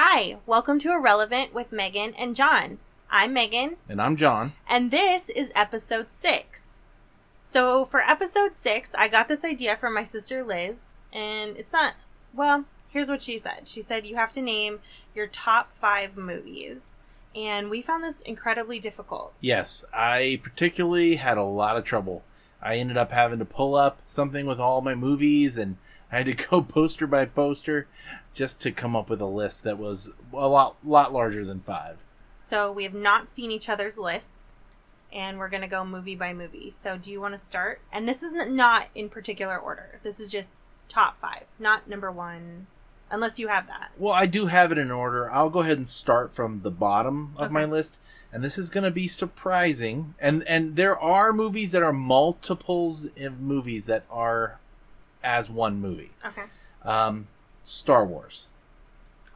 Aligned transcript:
Hi, 0.00 0.36
welcome 0.46 0.78
to 0.78 0.92
Irrelevant 0.92 1.52
with 1.52 1.72
Megan 1.72 2.14
and 2.14 2.36
John. 2.36 2.78
I'm 3.10 3.32
Megan, 3.32 3.78
And 3.88 4.00
I'm 4.00 4.14
John. 4.14 4.52
and 4.68 4.92
this 4.92 5.28
is 5.28 5.50
episode 5.56 6.12
six. 6.12 6.82
So, 7.42 7.84
for 7.84 8.00
episode 8.02 8.54
six, 8.54 8.94
I 8.94 9.08
got 9.08 9.26
this 9.26 9.44
idea 9.44 9.76
from 9.76 9.94
my 9.94 10.04
sister 10.04 10.44
Liz, 10.44 10.94
and 11.12 11.56
it's 11.56 11.72
not, 11.72 11.94
well, 12.32 12.64
here's 12.86 13.08
what 13.08 13.22
she 13.22 13.38
said. 13.38 13.66
She 13.66 13.82
said, 13.82 14.06
You 14.06 14.14
have 14.14 14.30
to 14.34 14.40
name 14.40 14.78
your 15.16 15.26
top 15.26 15.72
five 15.72 16.16
movies. 16.16 17.00
And 17.34 17.68
we 17.68 17.82
found 17.82 18.04
this 18.04 18.20
incredibly 18.20 18.78
difficult. 18.78 19.34
Yes, 19.40 19.84
I 19.92 20.38
particularly 20.44 21.16
had 21.16 21.38
a 21.38 21.42
lot 21.42 21.76
of 21.76 21.82
trouble. 21.82 22.22
I 22.62 22.76
ended 22.76 22.96
up 22.96 23.10
having 23.10 23.40
to 23.40 23.44
pull 23.44 23.74
up 23.74 24.00
something 24.06 24.46
with 24.46 24.60
all 24.60 24.80
my 24.80 24.94
movies 24.94 25.58
and 25.58 25.76
I 26.10 26.18
had 26.18 26.26
to 26.26 26.34
go 26.34 26.60
poster 26.68 27.06
by 27.06 27.24
poster 27.24 27.86
just 28.34 28.60
to 28.62 28.72
come 28.72 28.96
up 28.96 29.10
with 29.10 29.20
a 29.20 29.26
list 29.26 29.64
that 29.64 29.78
was 29.78 30.10
a 30.32 30.48
lot 30.48 30.76
lot 30.84 31.12
larger 31.12 31.44
than 31.44 31.60
5. 31.60 31.98
So, 32.34 32.72
we 32.72 32.84
have 32.84 32.94
not 32.94 33.28
seen 33.28 33.50
each 33.50 33.68
other's 33.68 33.98
lists, 33.98 34.54
and 35.12 35.38
we're 35.38 35.50
going 35.50 35.60
to 35.60 35.68
go 35.68 35.84
movie 35.84 36.16
by 36.16 36.32
movie. 36.32 36.70
So, 36.70 36.96
do 36.96 37.12
you 37.12 37.20
want 37.20 37.34
to 37.34 37.38
start? 37.38 37.80
And 37.92 38.08
this 38.08 38.22
is 38.22 38.34
n- 38.34 38.56
not 38.56 38.88
in 38.94 39.10
particular 39.10 39.58
order. 39.58 40.00
This 40.02 40.18
is 40.18 40.30
just 40.30 40.60
top 40.88 41.18
five, 41.18 41.44
not 41.58 41.88
number 41.88 42.10
one, 42.10 42.66
unless 43.10 43.38
you 43.38 43.48
have 43.48 43.66
that. 43.66 43.90
Well, 43.98 44.14
I 44.14 44.24
do 44.24 44.46
have 44.46 44.72
it 44.72 44.78
in 44.78 44.90
order. 44.90 45.30
I'll 45.30 45.50
go 45.50 45.60
ahead 45.60 45.76
and 45.76 45.88
start 45.88 46.32
from 46.32 46.62
the 46.62 46.70
bottom 46.70 47.34
of 47.36 47.50
my 47.50 47.66
list, 47.66 48.00
and 48.32 48.42
this 48.42 48.56
is 48.56 48.70
going 48.70 48.84
to 48.84 48.90
be 48.90 49.08
surprising. 49.08 50.14
And 50.18 50.42
and 50.48 50.76
there 50.76 50.98
are 50.98 51.34
movies 51.34 51.72
that 51.72 51.82
are 51.82 51.92
multiples 51.92 53.08
of 53.16 53.40
movies 53.40 53.84
that 53.86 54.04
are 54.10 54.58
as 55.22 55.48
one 55.50 55.80
movie. 55.80 56.10
Okay. 56.24 56.44
Um, 56.82 57.26
Star 57.64 58.04
Wars. 58.04 58.48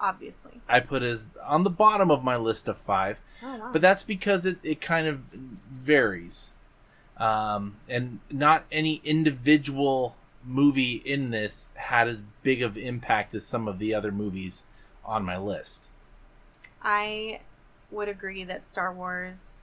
Obviously. 0.00 0.60
I 0.68 0.80
put 0.80 1.02
as 1.02 1.36
on 1.45 1.62
the 1.64 1.70
bottom 1.70 2.10
of 2.10 2.24
my 2.24 2.36
list 2.36 2.68
of 2.68 2.77
five, 2.77 3.20
Oh, 3.42 3.56
wow. 3.56 3.70
but 3.72 3.80
that's 3.80 4.03
because 4.03 4.44
it, 4.47 4.58
it 4.62 4.80
kind 4.80 5.06
of 5.06 5.20
varies. 5.70 6.55
Um, 7.19 7.77
and 7.88 8.19
not 8.30 8.64
any 8.72 9.00
individual 9.05 10.16
movie 10.44 10.94
in 11.05 11.30
this 11.30 11.72
had 11.77 12.08
as 12.08 12.22
big 12.42 12.62
of 12.62 12.77
impact 12.77 13.33
as 13.34 13.47
some 13.47 13.69
of 13.69 13.78
the 13.78 13.94
other 13.94 14.10
movies 14.10 14.64
on 15.05 15.25
my 15.25 15.36
list. 15.38 15.88
I 16.83 17.41
would 17.92 18.08
agree 18.08 18.42
that 18.44 18.66
Star 18.66 18.92
Wars 18.92 19.60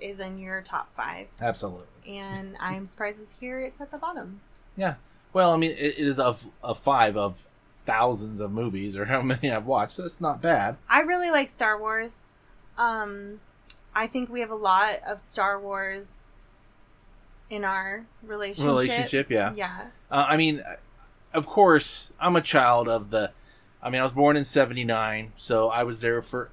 is 0.00 0.18
in 0.18 0.38
your 0.38 0.62
top 0.62 0.92
five. 0.94 1.28
Absolutely. 1.40 1.86
And 2.08 2.56
I'm 2.58 2.86
surprised 2.86 3.18
to 3.34 3.40
hear 3.40 3.60
it's 3.60 3.80
at 3.80 3.92
the 3.92 3.98
bottom. 3.98 4.40
Yeah. 4.76 4.94
Well, 5.32 5.52
I 5.52 5.56
mean, 5.56 5.72
it, 5.72 5.98
it 5.98 5.98
is 5.98 6.18
of 6.18 6.46
a 6.62 6.74
five 6.74 7.16
of 7.16 7.46
thousands 7.86 8.40
of 8.40 8.52
movies, 8.52 8.96
or 8.96 9.06
how 9.06 9.22
many 9.22 9.50
I've 9.50 9.66
watched. 9.66 9.92
So 9.92 10.02
that's 10.02 10.20
not 10.20 10.40
bad. 10.40 10.76
I 10.88 11.00
really 11.00 11.30
like 11.30 11.50
Star 11.50 11.78
Wars. 11.78 12.26
Um, 12.78 13.40
I 13.94 14.06
think 14.06 14.30
we 14.30 14.40
have 14.40 14.50
a 14.50 14.56
lot 14.56 15.00
of 15.06 15.20
Star 15.20 15.60
Wars 15.60 16.26
in 17.48 17.64
our 17.64 18.06
relationship. 18.22 18.66
Relationship, 18.66 19.30
yeah. 19.30 19.52
Yeah. 19.56 19.80
Uh, 20.10 20.26
I 20.28 20.36
mean, 20.36 20.62
of 21.34 21.46
course, 21.46 22.12
I'm 22.20 22.36
a 22.36 22.40
child 22.40 22.88
of 22.88 23.10
the. 23.10 23.32
I 23.82 23.90
mean, 23.90 24.00
I 24.00 24.02
was 24.02 24.12
born 24.12 24.36
in 24.36 24.44
'79, 24.44 25.32
so 25.36 25.68
I 25.68 25.84
was 25.84 26.00
there 26.00 26.22
for 26.22 26.50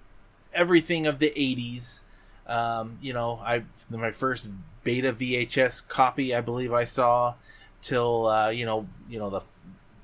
everything 0.53 1.05
of 1.07 1.19
the 1.19 1.31
'80s. 1.35 2.01
Um, 2.47 2.97
you 3.01 3.13
know, 3.13 3.39
I 3.43 3.63
my 3.89 4.11
first 4.11 4.47
beta 4.83 5.11
VHS 5.11 5.87
copy, 5.87 6.33
I 6.33 6.41
believe 6.41 6.71
I 6.71 6.85
saw, 6.85 7.33
till 7.81 8.27
uh, 8.27 8.49
you 8.49 8.65
know, 8.65 8.87
you 9.09 9.19
know 9.19 9.29
the 9.29 9.41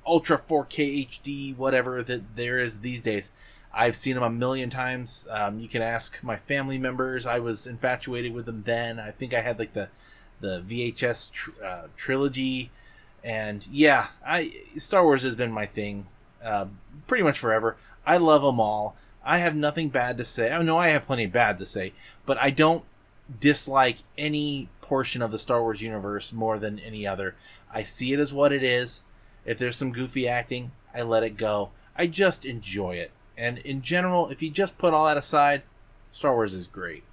Ultra 0.05 0.37
4K 0.37 1.07
HD, 1.07 1.57
whatever 1.57 2.03
that 2.03 2.35
there 2.35 2.59
is 2.59 2.79
these 2.79 3.03
days. 3.03 3.31
I've 3.75 3.95
seen 3.95 4.13
them 4.13 4.23
a 4.23 4.29
million 4.29 4.69
times. 4.69 5.27
Um, 5.31 5.59
you 5.59 5.67
can 5.67 5.81
ask 5.81 6.23
my 6.23 6.37
family 6.37 6.77
members. 6.77 7.25
I 7.25 7.39
was 7.39 7.65
infatuated 7.65 8.33
with 8.33 8.45
them 8.45 8.63
then. 8.65 8.99
I 8.99 9.11
think 9.11 9.33
I 9.33 9.41
had 9.41 9.57
like 9.59 9.73
the 9.73 9.89
the 10.41 10.61
VHS 10.67 11.31
tr- 11.31 11.63
uh, 11.63 11.87
trilogy 11.95 12.69
and 13.23 13.65
yeah, 13.71 14.07
I 14.25 14.53
Star 14.77 15.03
Wars 15.03 15.23
has 15.23 15.35
been 15.35 15.51
my 15.51 15.65
thing, 15.65 16.07
uh, 16.43 16.65
pretty 17.07 17.23
much 17.23 17.39
forever. 17.39 17.77
I 18.05 18.17
love 18.17 18.41
them 18.41 18.59
all. 18.59 18.95
I 19.23 19.37
have 19.37 19.55
nothing 19.55 19.89
bad 19.89 20.17
to 20.17 20.25
say. 20.25 20.51
I 20.51 20.61
know 20.61 20.77
I 20.77 20.89
have 20.89 21.05
plenty 21.05 21.25
bad 21.25 21.57
to 21.59 21.65
say, 21.65 21.93
but 22.25 22.37
I 22.37 22.49
don't 22.49 22.83
dislike 23.39 23.99
any 24.17 24.67
portion 24.93 25.23
of 25.23 25.31
the 25.31 25.39
Star 25.39 25.63
Wars 25.63 25.81
universe 25.81 26.31
more 26.31 26.59
than 26.59 26.77
any 26.77 27.07
other. 27.07 27.33
I 27.73 27.81
see 27.81 28.13
it 28.13 28.19
as 28.19 28.31
what 28.31 28.53
it 28.53 28.61
is. 28.61 29.01
If 29.43 29.57
there's 29.57 29.75
some 29.75 29.91
goofy 29.91 30.27
acting, 30.27 30.71
I 30.93 31.01
let 31.01 31.23
it 31.23 31.35
go. 31.35 31.71
I 31.95 32.05
just 32.05 32.45
enjoy 32.45 32.97
it. 32.97 33.09
And 33.35 33.57
in 33.57 33.81
general, 33.81 34.29
if 34.29 34.43
you 34.43 34.51
just 34.51 34.77
put 34.77 34.93
all 34.93 35.07
that 35.07 35.17
aside, 35.17 35.63
Star 36.11 36.35
Wars 36.35 36.53
is 36.53 36.67
great. 36.67 37.03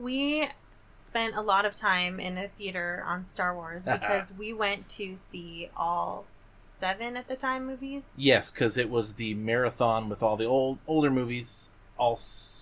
We 0.00 0.48
spent 0.90 1.36
a 1.36 1.40
lot 1.42 1.64
of 1.64 1.76
time 1.76 2.18
in 2.18 2.34
the 2.34 2.48
theater 2.48 3.04
on 3.06 3.24
Star 3.24 3.54
Wars 3.54 3.84
because 3.92 4.32
we 4.36 4.52
went 4.52 4.88
to 4.88 5.14
see 5.14 5.70
all 5.76 6.24
seven 6.48 7.16
at 7.16 7.28
the 7.28 7.36
time 7.36 7.68
movies. 7.68 8.14
Yes, 8.16 8.50
because 8.50 8.76
it 8.76 8.90
was 8.90 9.12
the 9.12 9.34
marathon 9.34 10.08
with 10.08 10.24
all 10.24 10.36
the 10.36 10.44
old 10.44 10.78
older 10.88 11.08
movies, 11.08 11.70
all 11.96 12.18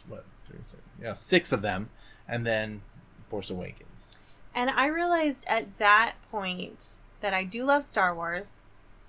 what, 0.07 0.27
three, 0.45 0.59
six, 0.67 0.83
yeah, 1.01 1.15
six 1.15 1.51
of 1.51 1.63
them, 1.63 1.89
and 2.29 2.47
then 2.47 2.83
Force 3.31 3.49
Awakens. 3.49 4.18
And 4.59 4.71
I 4.71 4.87
realized 4.87 5.45
at 5.49 5.79
that 5.79 6.15
point 6.33 6.97
that 7.21 7.33
I 7.33 7.45
do 7.45 7.65
love 7.65 7.85
Star 7.85 8.13
Wars, 8.13 8.61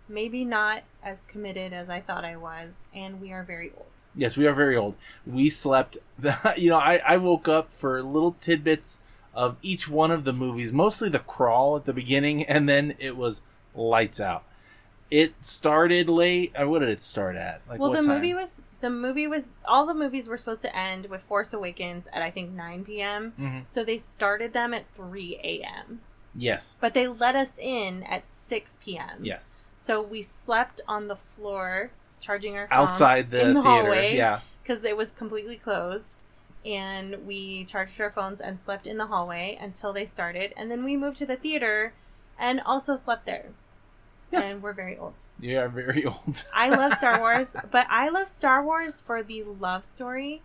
maybe 0.07 0.45
not 0.45 0.83
as 1.01 1.25
committed 1.25 1.73
as 1.73 1.89
I 1.89 2.01
thought 2.01 2.23
I 2.23 2.37
was, 2.37 2.77
and 2.93 3.19
we 3.19 3.31
are 3.31 3.41
very 3.41 3.71
old. 3.75 3.87
Yes, 4.13 4.37
we 4.37 4.45
are 4.45 4.53
very 4.53 4.77
old. 4.77 4.95
We 5.25 5.49
slept. 5.49 5.97
The, 6.19 6.53
you 6.55 6.69
know, 6.69 6.77
I, 6.77 6.97
I 6.97 7.17
woke 7.17 7.47
up 7.47 7.71
for 7.71 8.03
little 8.03 8.33
tidbits 8.41 8.99
of 9.33 9.55
each 9.63 9.89
one 9.89 10.11
of 10.11 10.23
the 10.23 10.33
movies, 10.33 10.71
mostly 10.71 11.09
the 11.09 11.17
crawl 11.17 11.77
at 11.77 11.85
the 11.85 11.93
beginning, 11.93 12.43
and 12.43 12.69
then 12.69 12.93
it 12.99 13.17
was 13.17 13.41
lights 13.73 14.19
out. 14.19 14.43
It 15.09 15.33
started 15.39 16.09
late. 16.09 16.53
Uh, 16.53 16.67
what 16.67 16.79
did 16.79 16.89
it 16.89 17.01
start 17.01 17.37
at? 17.37 17.61
Like 17.67 17.79
well, 17.79 17.89
what 17.89 18.01
the 18.01 18.05
time? 18.05 18.17
movie 18.17 18.35
was 18.35 18.61
the 18.81 18.89
movie 18.89 19.27
was 19.27 19.49
all 19.65 19.85
the 19.85 19.93
movies 19.93 20.27
were 20.27 20.37
supposed 20.37 20.61
to 20.63 20.75
end 20.75 21.07
with 21.07 21.21
Force 21.21 21.53
Awakens 21.53 22.07
at 22.13 22.21
I 22.21 22.29
think 22.31 22.51
9 22.51 22.85
p.m. 22.85 23.33
Mhm. 23.39 23.67
So 23.67 23.83
they 23.83 23.97
started 23.97 24.53
them 24.53 24.73
at 24.73 24.85
3 24.93 25.39
a.m. 25.43 26.01
Yes. 26.35 26.77
But 26.79 26.93
they 26.93 27.07
let 27.07 27.35
us 27.35 27.57
in 27.59 28.03
at 28.03 28.27
6 28.29 28.79
p.m. 28.83 29.19
Yes. 29.23 29.55
So 29.77 30.01
we 30.01 30.21
slept 30.21 30.81
on 30.87 31.07
the 31.07 31.15
floor 31.15 31.91
charging 32.19 32.55
our 32.57 32.67
phones 32.67 32.89
Outside 32.89 33.31
the, 33.31 33.41
in 33.41 33.53
the 33.53 33.61
theater. 33.61 33.81
hallway. 33.83 34.15
Yeah. 34.15 34.41
because 34.61 34.83
it 34.83 34.95
was 34.97 35.11
completely 35.11 35.55
closed. 35.55 36.19
And 36.65 37.25
we 37.25 37.63
charged 37.65 37.99
our 38.01 38.11
phones 38.11 38.41
and 38.41 38.59
slept 38.59 38.85
in 38.85 38.97
the 38.97 39.07
hallway 39.07 39.57
until 39.61 39.93
they 39.93 40.05
started. 40.05 40.53
And 40.57 40.69
then 40.69 40.83
we 40.83 40.97
moved 40.97 41.17
to 41.17 41.25
the 41.25 41.37
theater 41.37 41.93
and 42.37 42.59
also 42.65 42.95
slept 42.97 43.25
there. 43.25 43.51
Yes. 44.31 44.53
And 44.53 44.61
we're 44.61 44.73
very 44.73 44.97
old. 44.97 45.13
You 45.39 45.59
are 45.59 45.69
very 45.69 46.05
old. 46.13 46.45
I 46.53 46.69
love 46.69 46.93
Star 46.93 47.19
Wars, 47.21 47.55
but 47.71 47.87
I 47.89 48.09
love 48.09 48.27
Star 48.29 48.63
Wars 48.63 49.01
for 49.01 49.23
the 49.23 49.43
love 49.43 49.85
story 49.85 50.41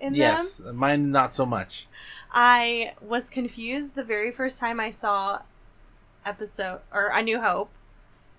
in 0.00 0.12
them. 0.12 0.18
yes. 0.20 0.60
Mine 0.72 1.10
not 1.10 1.32
so 1.34 1.46
much. 1.46 1.86
I 2.32 2.92
was 3.00 3.30
confused 3.30 3.94
the 3.94 4.04
very 4.04 4.30
first 4.30 4.58
time 4.58 4.78
I 4.80 4.90
saw 4.90 5.40
episode 6.24 6.80
or 6.92 7.08
A 7.12 7.22
New 7.22 7.40
Hope. 7.40 7.70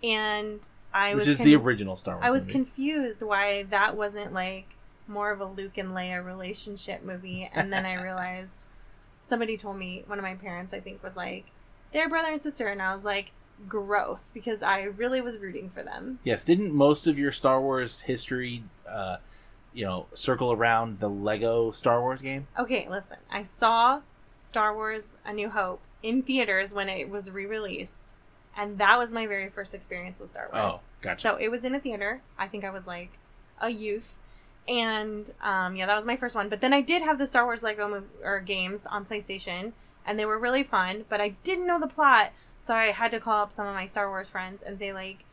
And 0.04 0.68
I 0.94 1.14
Which 1.16 1.22
was 1.22 1.28
is 1.30 1.38
con- 1.38 1.46
the 1.46 1.56
original 1.56 1.96
Star 1.96 2.16
Wars. 2.16 2.26
I 2.26 2.32
was 2.32 2.44
movie. 2.44 2.52
confused 2.54 3.22
why 3.22 3.64
that 3.64 3.96
wasn't 3.96 4.34
like 4.34 4.68
more 5.08 5.32
of 5.32 5.40
a 5.42 5.46
Luke 5.46 5.78
and 5.78 5.90
Leia 5.90 6.24
relationship 6.26 7.04
movie, 7.04 7.50
and 7.54 7.72
then 7.72 7.86
I 7.86 8.02
realized 8.04 8.68
somebody 9.22 9.58
told 9.58 9.78
me 9.78 10.04
one 10.08 10.18
of 10.18 10.24
my 10.24 10.36
parents 10.36 10.74
I 10.74 10.80
think 10.80 11.04
was 11.04 11.16
like 11.16 11.46
they're 11.94 12.10
brother 12.10 12.32
and 12.32 12.42
sister, 12.42 12.68
and 12.68 12.82
I 12.82 12.94
was 12.94 13.04
like 13.04 13.32
gross 13.68 14.32
because 14.34 14.64
I 14.64 14.84
really 14.84 15.22
was 15.22 15.38
rooting 15.38 15.70
for 15.70 15.84
them. 15.84 16.20
Yes, 16.24 16.44
didn't 16.44 16.74
most 16.74 17.08
of 17.08 17.18
your 17.20 17.32
Star 17.32 17.62
Wars 17.62 18.02
history, 18.02 18.64
uh, 18.88 19.18
you 19.74 19.86
know, 19.86 20.08
circle 20.14 20.52
around 20.52 21.00
the 21.00 21.10
Lego 21.10 21.72
Star 21.72 22.02
Wars 22.02 22.22
game? 22.22 22.48
Okay, 22.58 22.88
listen, 22.90 23.18
I 23.32 23.44
saw 23.44 24.02
Star 24.40 24.74
Wars: 24.74 25.14
A 25.26 25.34
New 25.34 25.50
Hope 25.50 25.82
in 26.04 26.22
theaters 26.22 26.74
when 26.74 26.90
it 26.90 27.10
was 27.10 27.30
re-released, 27.30 28.16
and 28.58 28.78
that 28.78 28.98
was 28.98 29.14
my 29.14 29.28
very 29.28 29.50
first 29.50 29.74
experience 29.74 30.20
with 30.20 30.30
Star 30.30 30.50
Wars. 30.54 30.74
Oh, 30.76 30.82
gotcha. 31.02 31.22
So 31.22 31.36
it 31.36 31.50
was 31.50 31.64
in 31.66 31.76
a 31.76 31.80
theater. 31.80 32.22
I 32.38 32.48
think 32.48 32.64
I 32.64 32.70
was 32.70 32.88
like 32.88 33.12
a 33.60 33.70
youth. 33.70 34.18
And 34.68 35.30
um, 35.42 35.76
yeah, 35.76 35.88
that 35.88 35.96
was 35.96 36.06
my 36.06 36.16
first 36.16 36.36
one. 36.36 36.48
But 36.48 36.62
then 36.62 36.72
I 36.74 36.82
did 36.82 37.02
have 37.02 37.18
the 37.18 37.26
Star 37.26 37.46
Wars 37.46 37.64
Lego 37.64 37.90
mov- 37.90 38.24
or 38.24 38.40
games 38.40 38.86
on 38.86 39.06
PlayStation, 39.06 39.72
and 40.06 40.20
they 40.20 40.26
were 40.26 40.38
really 40.38 40.64
fun. 40.64 41.06
But 41.10 41.20
I 41.20 41.30
didn't 41.44 41.66
know 41.66 41.80
the 41.80 41.88
plot, 41.88 42.32
so 42.62 42.74
I 42.76 42.86
had 42.92 43.12
to 43.12 43.20
call 43.20 43.42
up 43.44 43.52
some 43.52 43.68
of 43.68 43.74
my 43.74 43.86
Star 43.88 44.08
Wars 44.08 44.30
friends 44.30 44.62
and 44.64 44.78
say 44.80 44.94
like, 44.94 45.26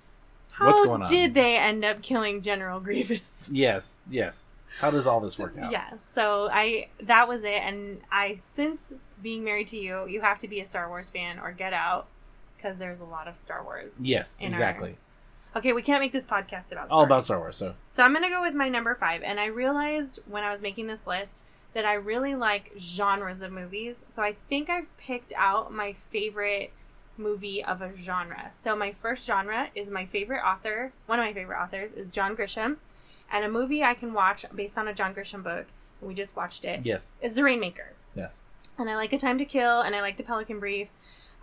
"How 0.51 0.67
What's 0.67 0.81
going 0.81 1.03
on?" 1.03 1.09
did 1.09 1.35
they 1.35 1.57
end 1.57 1.85
up 1.85 2.03
killing 2.03 2.43
General 2.43 2.81
Grievous?" 2.81 3.49
yes, 3.53 4.03
yes. 4.11 4.47
How 4.81 4.91
does 4.91 5.07
all 5.07 5.21
this 5.21 5.39
work 5.39 5.57
out? 5.59 5.71
Yeah, 5.73 5.99
so 5.99 6.49
I 6.51 6.89
that 7.03 7.29
was 7.29 7.45
it, 7.45 7.63
and 7.63 8.01
I 8.11 8.41
since 8.45 8.93
being 9.23 9.45
married 9.45 9.67
to 9.69 9.77
you, 9.77 10.07
you 10.09 10.21
have 10.21 10.39
to 10.39 10.49
be 10.49 10.61
a 10.61 10.65
Star 10.65 10.89
Wars 10.89 11.11
fan 11.11 11.39
or 11.39 11.53
get 11.53 11.73
out 11.73 12.07
because 12.57 12.79
there's 12.79 12.99
a 13.01 13.05
lot 13.05 13.29
of 13.29 13.37
Star 13.37 13.63
Wars. 13.63 13.99
Yes, 14.01 14.41
in 14.41 14.47
our- 14.47 14.51
exactly. 14.51 14.97
Okay, 15.57 15.73
we 15.73 15.83
can't 15.83 16.01
make 16.01 16.13
this 16.13 16.27
podcast 16.27 16.73
about 16.73 16.89
Star 16.89 16.99
All 16.99 17.03
about 17.05 17.25
Star 17.25 17.39
Wars. 17.39 17.57
So 17.57 17.75
So 17.87 18.03
I'm 18.03 18.13
gonna 18.13 18.29
go 18.29 18.41
with 18.43 18.55
my 18.55 18.69
number 18.69 18.95
five, 18.95 19.23
and 19.23 19.41
I 19.41 19.47
realized 19.47 20.21
when 20.27 20.45
I 20.45 20.51
was 20.51 20.63
making 20.63 20.87
this 20.87 21.07
list 21.07 21.43
that 21.73 21.85
I 21.85 21.95
really 21.95 22.35
like 22.35 22.73
genres 22.79 23.43
of 23.43 23.51
movies. 23.53 24.05
So 24.09 24.23
I 24.23 24.35
think 24.49 24.69
I've 24.71 24.95
picked 24.99 25.33
out 25.37 25.73
my 25.73 25.93
favorite 25.93 26.73
movie 27.19 27.63
of 27.65 27.83
a 27.83 27.95
genre. 27.97 28.51
So 28.53 28.75
my 28.77 28.93
first 28.93 29.27
genre 29.27 29.69
is 29.75 29.91
my 29.91 30.07
favorite 30.07 30.41
author. 30.45 30.93
One 31.07 31.19
of 31.19 31.25
my 31.25 31.33
favorite 31.33 31.61
authors 31.61 31.93
is 31.93 32.11
John 32.11 32.37
Grisham, 32.37 32.77
and 33.33 33.45
a 33.45 33.49
movie 33.51 33.83
I 33.83 33.95
can 33.95 34.13
watch 34.13 34.45
based 34.55 34.79
on 34.79 34.89
a 34.89 34.95
John 34.95 35.15
Grisham 35.15 35.43
book. 35.43 35.67
We 36.01 36.15
just 36.15 36.37
watched 36.37 36.65
it. 36.65 36.81
yes, 36.85 37.13
Is 37.21 37.35
The 37.35 37.43
Rainmaker, 37.43 37.93
yes. 38.15 38.45
and 38.79 38.89
I 38.89 38.95
like 38.95 39.13
A 39.13 39.19
Time 39.19 39.37
to 39.39 39.45
Kill, 39.45 39.81
and 39.81 39.97
I 39.97 40.01
like 40.01 40.17
The 40.17 40.23
Pelican 40.23 40.61
Brief. 40.61 40.91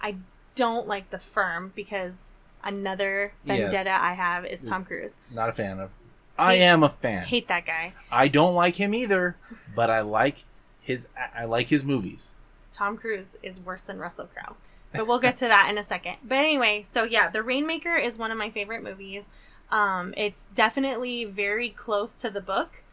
I 0.01 0.15
don't 0.55 0.87
like 0.87 1.09
The 1.09 1.19
Firm 1.19 1.73
because 1.75 2.31
another 2.63 3.33
Yes. 3.43 3.59
vendetta 3.59 3.91
I 3.91 4.13
have 4.13 4.45
is 4.45 4.61
Tom 4.61 4.83
mm. 4.83 4.87
Cruise. 4.87 5.15
Not 5.29 5.49
a 5.49 5.51
fan 5.51 5.79
of. 5.79 5.91
I 6.37 6.55
Hate- 6.55 6.61
am 6.63 6.83
a 6.83 6.89
fan. 6.89 7.25
Hate 7.25 7.47
that 7.49 7.65
guy. 7.65 7.93
I 8.11 8.27
don't 8.29 8.55
like 8.55 8.75
him 8.75 8.93
either, 8.93 9.35
but 9.75 9.89
I 9.89 10.01
like 10.01 10.45
his. 10.79 11.07
I 11.35 11.43
like 11.45 11.67
his 11.67 11.83
movies. 11.83 12.35
Tom 12.71 12.97
Cruise 12.97 13.35
is 13.43 13.59
worse 13.61 13.81
than 13.83 13.99
Russell 13.99 14.27
Crowe. 14.27 14.55
But 14.97 15.07
we'll 15.07 15.19
get 15.19 15.37
to 15.37 15.47
that 15.47 15.69
in 15.69 15.77
a 15.77 15.83
second. 15.83 16.17
But 16.23 16.39
anyway, 16.39 16.83
so 16.87 17.03
yeah, 17.03 17.29
The 17.29 17.43
Rainmaker 17.43 17.95
is 17.95 18.17
one 18.17 18.31
of 18.31 18.37
my 18.37 18.49
favorite 18.49 18.83
movies. 18.83 19.29
Um, 19.71 20.13
it's 20.15 20.47
definitely 20.53 21.25
very 21.25 21.69
close 21.69 22.21
to 22.21 22.29
the 22.29 22.41
book. 22.41 22.83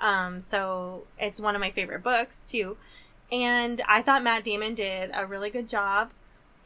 Um, 0.00 0.40
so 0.40 1.04
it's 1.18 1.40
one 1.40 1.54
of 1.54 1.60
my 1.60 1.70
favorite 1.70 2.02
books 2.02 2.42
too. 2.46 2.76
And 3.30 3.82
I 3.88 4.02
thought 4.02 4.22
Matt 4.22 4.44
Damon 4.44 4.74
did 4.74 5.10
a 5.14 5.26
really 5.26 5.50
good 5.50 5.68
job. 5.68 6.10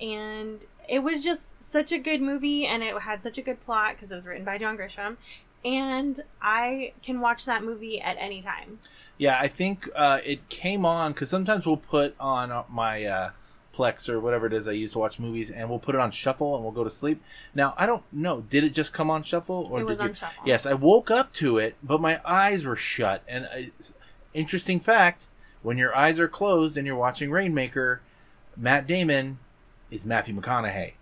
And 0.01 0.65
it 0.89 1.01
was 1.01 1.23
just 1.23 1.63
such 1.63 1.93
a 1.93 1.99
good 1.99 2.23
movie 2.23 2.67
and 2.67 2.83
it 2.83 2.97
had 3.03 3.23
such 3.23 3.39
a 3.39 3.43
good 3.43 3.65
plot 3.65 3.95
because 3.95 4.13
it 4.13 4.15
was 4.15 4.27
written 4.27 4.45
by 4.45 4.59
John 4.59 4.77
Grisham. 4.77 5.17
And 5.65 6.21
I 6.41 6.93
can 7.03 7.21
watch 7.21 7.45
that 7.45 7.65
movie 7.65 8.01
at 8.01 8.17
any 8.19 8.41
time. 8.41 8.79
Yeah, 9.19 9.39
I 9.41 9.49
think 9.49 9.89
uh, 9.95 10.21
it 10.25 10.49
came 10.49 10.87
on 10.87 11.13
because 11.13 11.29
sometimes 11.29 11.67
we'll 11.67 11.77
put 11.77 12.15
on 12.21 12.53
uh, 12.53 12.63
my 12.71 13.05
uh, 13.05 13.31
Plex 13.79 14.09
or 14.09 14.19
whatever 14.19 14.47
it 14.47 14.53
is 14.53 14.67
I 14.67 14.73
use 14.73 14.93
to 14.93 14.99
watch 14.99 15.21
movies, 15.21 15.51
and 15.51 15.71
we'll 15.71 15.79
put 15.79 15.95
it 15.95 16.01
on 16.01 16.11
shuffle 16.11 16.55
and 16.57 16.65
we'll 16.65 16.73
go 16.73 16.83
to 16.85 16.91
sleep. 16.91 17.23
Now 17.55 17.75
I 17.77 17.87
don't 17.87 18.03
know. 18.13 18.41
Did 18.41 18.65
it 18.65 18.71
just 18.71 18.93
come 18.93 19.11
on 19.11 19.23
shuffle 19.23 19.69
or 19.71 19.81
It 19.81 19.85
was 19.85 19.99
did 19.99 20.09
you? 20.09 20.15
shuffle. 20.15 20.43
Yes, 20.45 20.67
I 20.67 20.75
woke 20.75 21.11
up 21.11 21.33
to 21.35 21.59
it, 21.59 21.77
but 21.83 22.01
my 22.01 22.21
eyes 22.25 22.65
were 22.65 22.77
shut. 22.77 23.23
And 23.29 23.45
uh, 23.45 23.49
I, 23.55 23.71
interesting 24.35 24.81
fact: 24.81 25.27
when 25.63 25.79
your 25.79 25.95
eyes 25.95 26.19
are 26.19 26.29
closed 26.29 26.77
and 26.77 26.87
you're 26.87 26.97
watching 26.97 27.31
Rainmaker, 27.31 28.01
Matt 28.57 28.87
Damon 28.87 29.39
is 29.91 30.05
Matthew 30.05 30.35
McConaughey. 30.35 30.95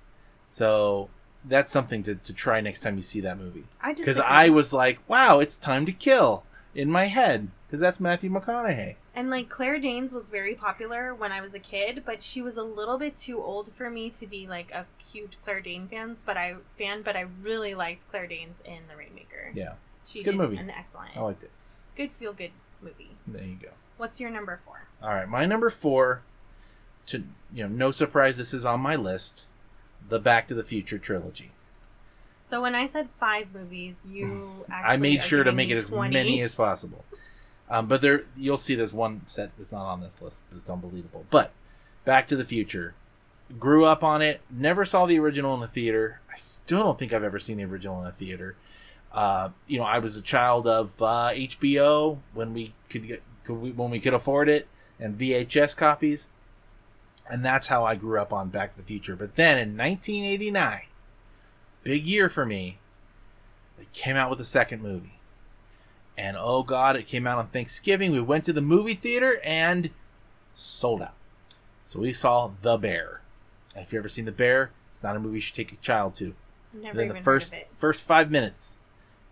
So 0.46 1.08
that's 1.44 1.70
something 1.70 2.02
to, 2.05 2.14
to 2.17 2.32
try 2.32 2.61
next 2.61 2.81
time 2.81 2.96
you 2.96 3.02
see 3.02 3.20
that 3.20 3.38
movie. 3.38 3.64
I 3.81 3.94
Because 3.94 4.19
I 4.19 4.49
was 4.50 4.73
like, 4.73 4.99
"Wow, 5.08 5.40
it's 5.40 5.58
time 5.58 5.87
to 5.87 5.93
kill" 5.93 6.44
in 6.75 6.90
my 6.90 7.06
head 7.06 7.49
because 7.66 7.80
that's 7.80 7.98
Matthew 7.98 8.30
McConaughey. 8.30 8.96
And 9.14 9.30
like 9.30 9.48
Claire 9.48 9.78
Danes 9.78 10.14
was 10.14 10.30
very 10.30 10.54
popular 10.54 11.14
when 11.14 11.32
I 11.32 11.40
was 11.40 11.54
a 11.54 11.58
kid, 11.58 12.02
but 12.06 12.22
she 12.22 12.40
was 12.42 12.56
a 12.56 12.62
little 12.62 12.98
bit 12.98 13.16
too 13.16 13.42
old 13.42 13.72
for 13.74 13.90
me 13.90 14.10
to 14.10 14.26
be 14.26 14.46
like 14.46 14.70
a 14.72 14.86
huge 15.02 15.36
Claire 15.44 15.60
Danes 15.60 15.90
fans. 15.90 16.22
But 16.24 16.36
I 16.36 16.56
fan, 16.78 17.02
but 17.02 17.16
I 17.16 17.26
really 17.42 17.74
liked 17.74 18.08
Claire 18.08 18.26
Danes 18.26 18.62
in 18.64 18.80
The 18.88 18.96
Rainmaker. 18.96 19.52
Yeah, 19.54 19.74
she 20.04 20.20
it's 20.20 20.28
a 20.28 20.30
good 20.30 20.38
movie. 20.38 20.56
an 20.56 20.70
excellent, 20.70 21.16
I 21.16 21.20
liked 21.20 21.42
it. 21.42 21.50
good 21.96 22.12
feel 22.12 22.32
good 22.32 22.52
movie. 22.80 23.10
There 23.26 23.42
you 23.44 23.56
go. 23.60 23.70
What's 23.96 24.20
your 24.20 24.30
number 24.30 24.60
four? 24.64 24.86
All 25.02 25.14
right, 25.14 25.28
my 25.28 25.46
number 25.46 25.70
four. 25.70 26.22
To 27.06 27.22
you 27.52 27.62
know, 27.62 27.68
no 27.68 27.90
surprise, 27.92 28.36
this 28.36 28.52
is 28.52 28.64
on 28.64 28.80
my 28.80 28.96
list. 28.96 29.46
The 30.08 30.18
Back 30.18 30.46
to 30.48 30.54
the 30.54 30.62
Future 30.62 30.98
trilogy. 30.98 31.52
So 32.42 32.62
when 32.62 32.76
I 32.76 32.86
said 32.86 33.08
five 33.18 33.52
movies, 33.52 33.96
you 34.08 34.64
actually 34.70 34.94
I 34.94 34.96
made 34.98 35.22
sure 35.22 35.42
to 35.42 35.50
make 35.52 35.70
it 35.70 35.76
as 35.76 35.88
20. 35.88 36.12
many 36.14 36.42
as 36.42 36.54
possible. 36.54 37.04
Um, 37.68 37.86
but 37.86 38.00
there, 38.00 38.24
you'll 38.36 38.56
see 38.56 38.74
there's 38.74 38.92
one 38.92 39.26
set 39.26 39.50
that's 39.56 39.72
not 39.72 39.86
on 39.86 40.00
this 40.00 40.22
list. 40.22 40.42
But 40.50 40.60
it's 40.60 40.70
unbelievable. 40.70 41.26
But 41.30 41.52
Back 42.04 42.26
to 42.28 42.36
the 42.36 42.44
Future, 42.44 42.94
grew 43.58 43.84
up 43.84 44.04
on 44.04 44.22
it. 44.22 44.40
Never 44.50 44.84
saw 44.84 45.06
the 45.06 45.18
original 45.18 45.54
in 45.54 45.60
the 45.60 45.68
theater. 45.68 46.20
I 46.32 46.36
still 46.36 46.82
don't 46.82 46.98
think 46.98 47.12
I've 47.12 47.24
ever 47.24 47.38
seen 47.38 47.56
the 47.56 47.64
original 47.64 47.98
in 47.98 48.04
the 48.04 48.12
theater. 48.12 48.56
Uh, 49.12 49.50
you 49.66 49.78
know, 49.78 49.84
I 49.84 49.98
was 49.98 50.16
a 50.16 50.22
child 50.22 50.66
of 50.66 51.00
uh, 51.00 51.30
HBO 51.32 52.18
when 52.34 52.52
we 52.52 52.74
could 52.90 53.06
get 53.06 53.22
when 53.48 53.90
we 53.90 54.00
could 54.00 54.12
afford 54.12 54.48
it 54.48 54.66
and 54.98 55.16
VHS 55.16 55.76
copies, 55.76 56.28
and 57.30 57.44
that's 57.44 57.68
how 57.68 57.84
I 57.84 57.94
grew 57.94 58.20
up 58.20 58.32
on 58.32 58.48
Back 58.48 58.72
to 58.72 58.76
the 58.76 58.82
Future. 58.82 59.14
But 59.14 59.36
then 59.36 59.56
in 59.56 59.76
1989, 59.76 60.82
big 61.84 62.04
year 62.04 62.28
for 62.28 62.44
me. 62.44 62.78
They 63.78 63.86
came 63.92 64.16
out 64.16 64.30
with 64.30 64.40
a 64.40 64.44
second 64.44 64.82
movie. 64.82 65.15
And 66.16 66.36
oh 66.38 66.62
god, 66.62 66.96
it 66.96 67.06
came 67.06 67.26
out 67.26 67.38
on 67.38 67.48
Thanksgiving. 67.48 68.12
We 68.12 68.20
went 68.20 68.44
to 68.44 68.52
the 68.52 68.62
movie 68.62 68.94
theater 68.94 69.40
and 69.44 69.90
sold 70.54 71.02
out. 71.02 71.14
So 71.84 72.00
we 72.00 72.12
saw 72.12 72.50
The 72.62 72.76
Bear. 72.76 73.20
And 73.74 73.84
if 73.84 73.92
you've 73.92 74.00
ever 74.00 74.08
seen 74.08 74.24
The 74.24 74.32
Bear, 74.32 74.70
it's 74.90 75.02
not 75.02 75.16
a 75.16 75.20
movie 75.20 75.36
you 75.36 75.40
should 75.40 75.54
take 75.54 75.72
a 75.72 75.76
child 75.76 76.14
to. 76.16 76.34
Never 76.72 76.96
then 76.96 77.08
the 77.08 77.14
first 77.14 77.54
heard 77.54 77.62
of 77.62 77.68
it. 77.68 77.72
first 77.76 78.02
five 78.02 78.30
minutes. 78.30 78.80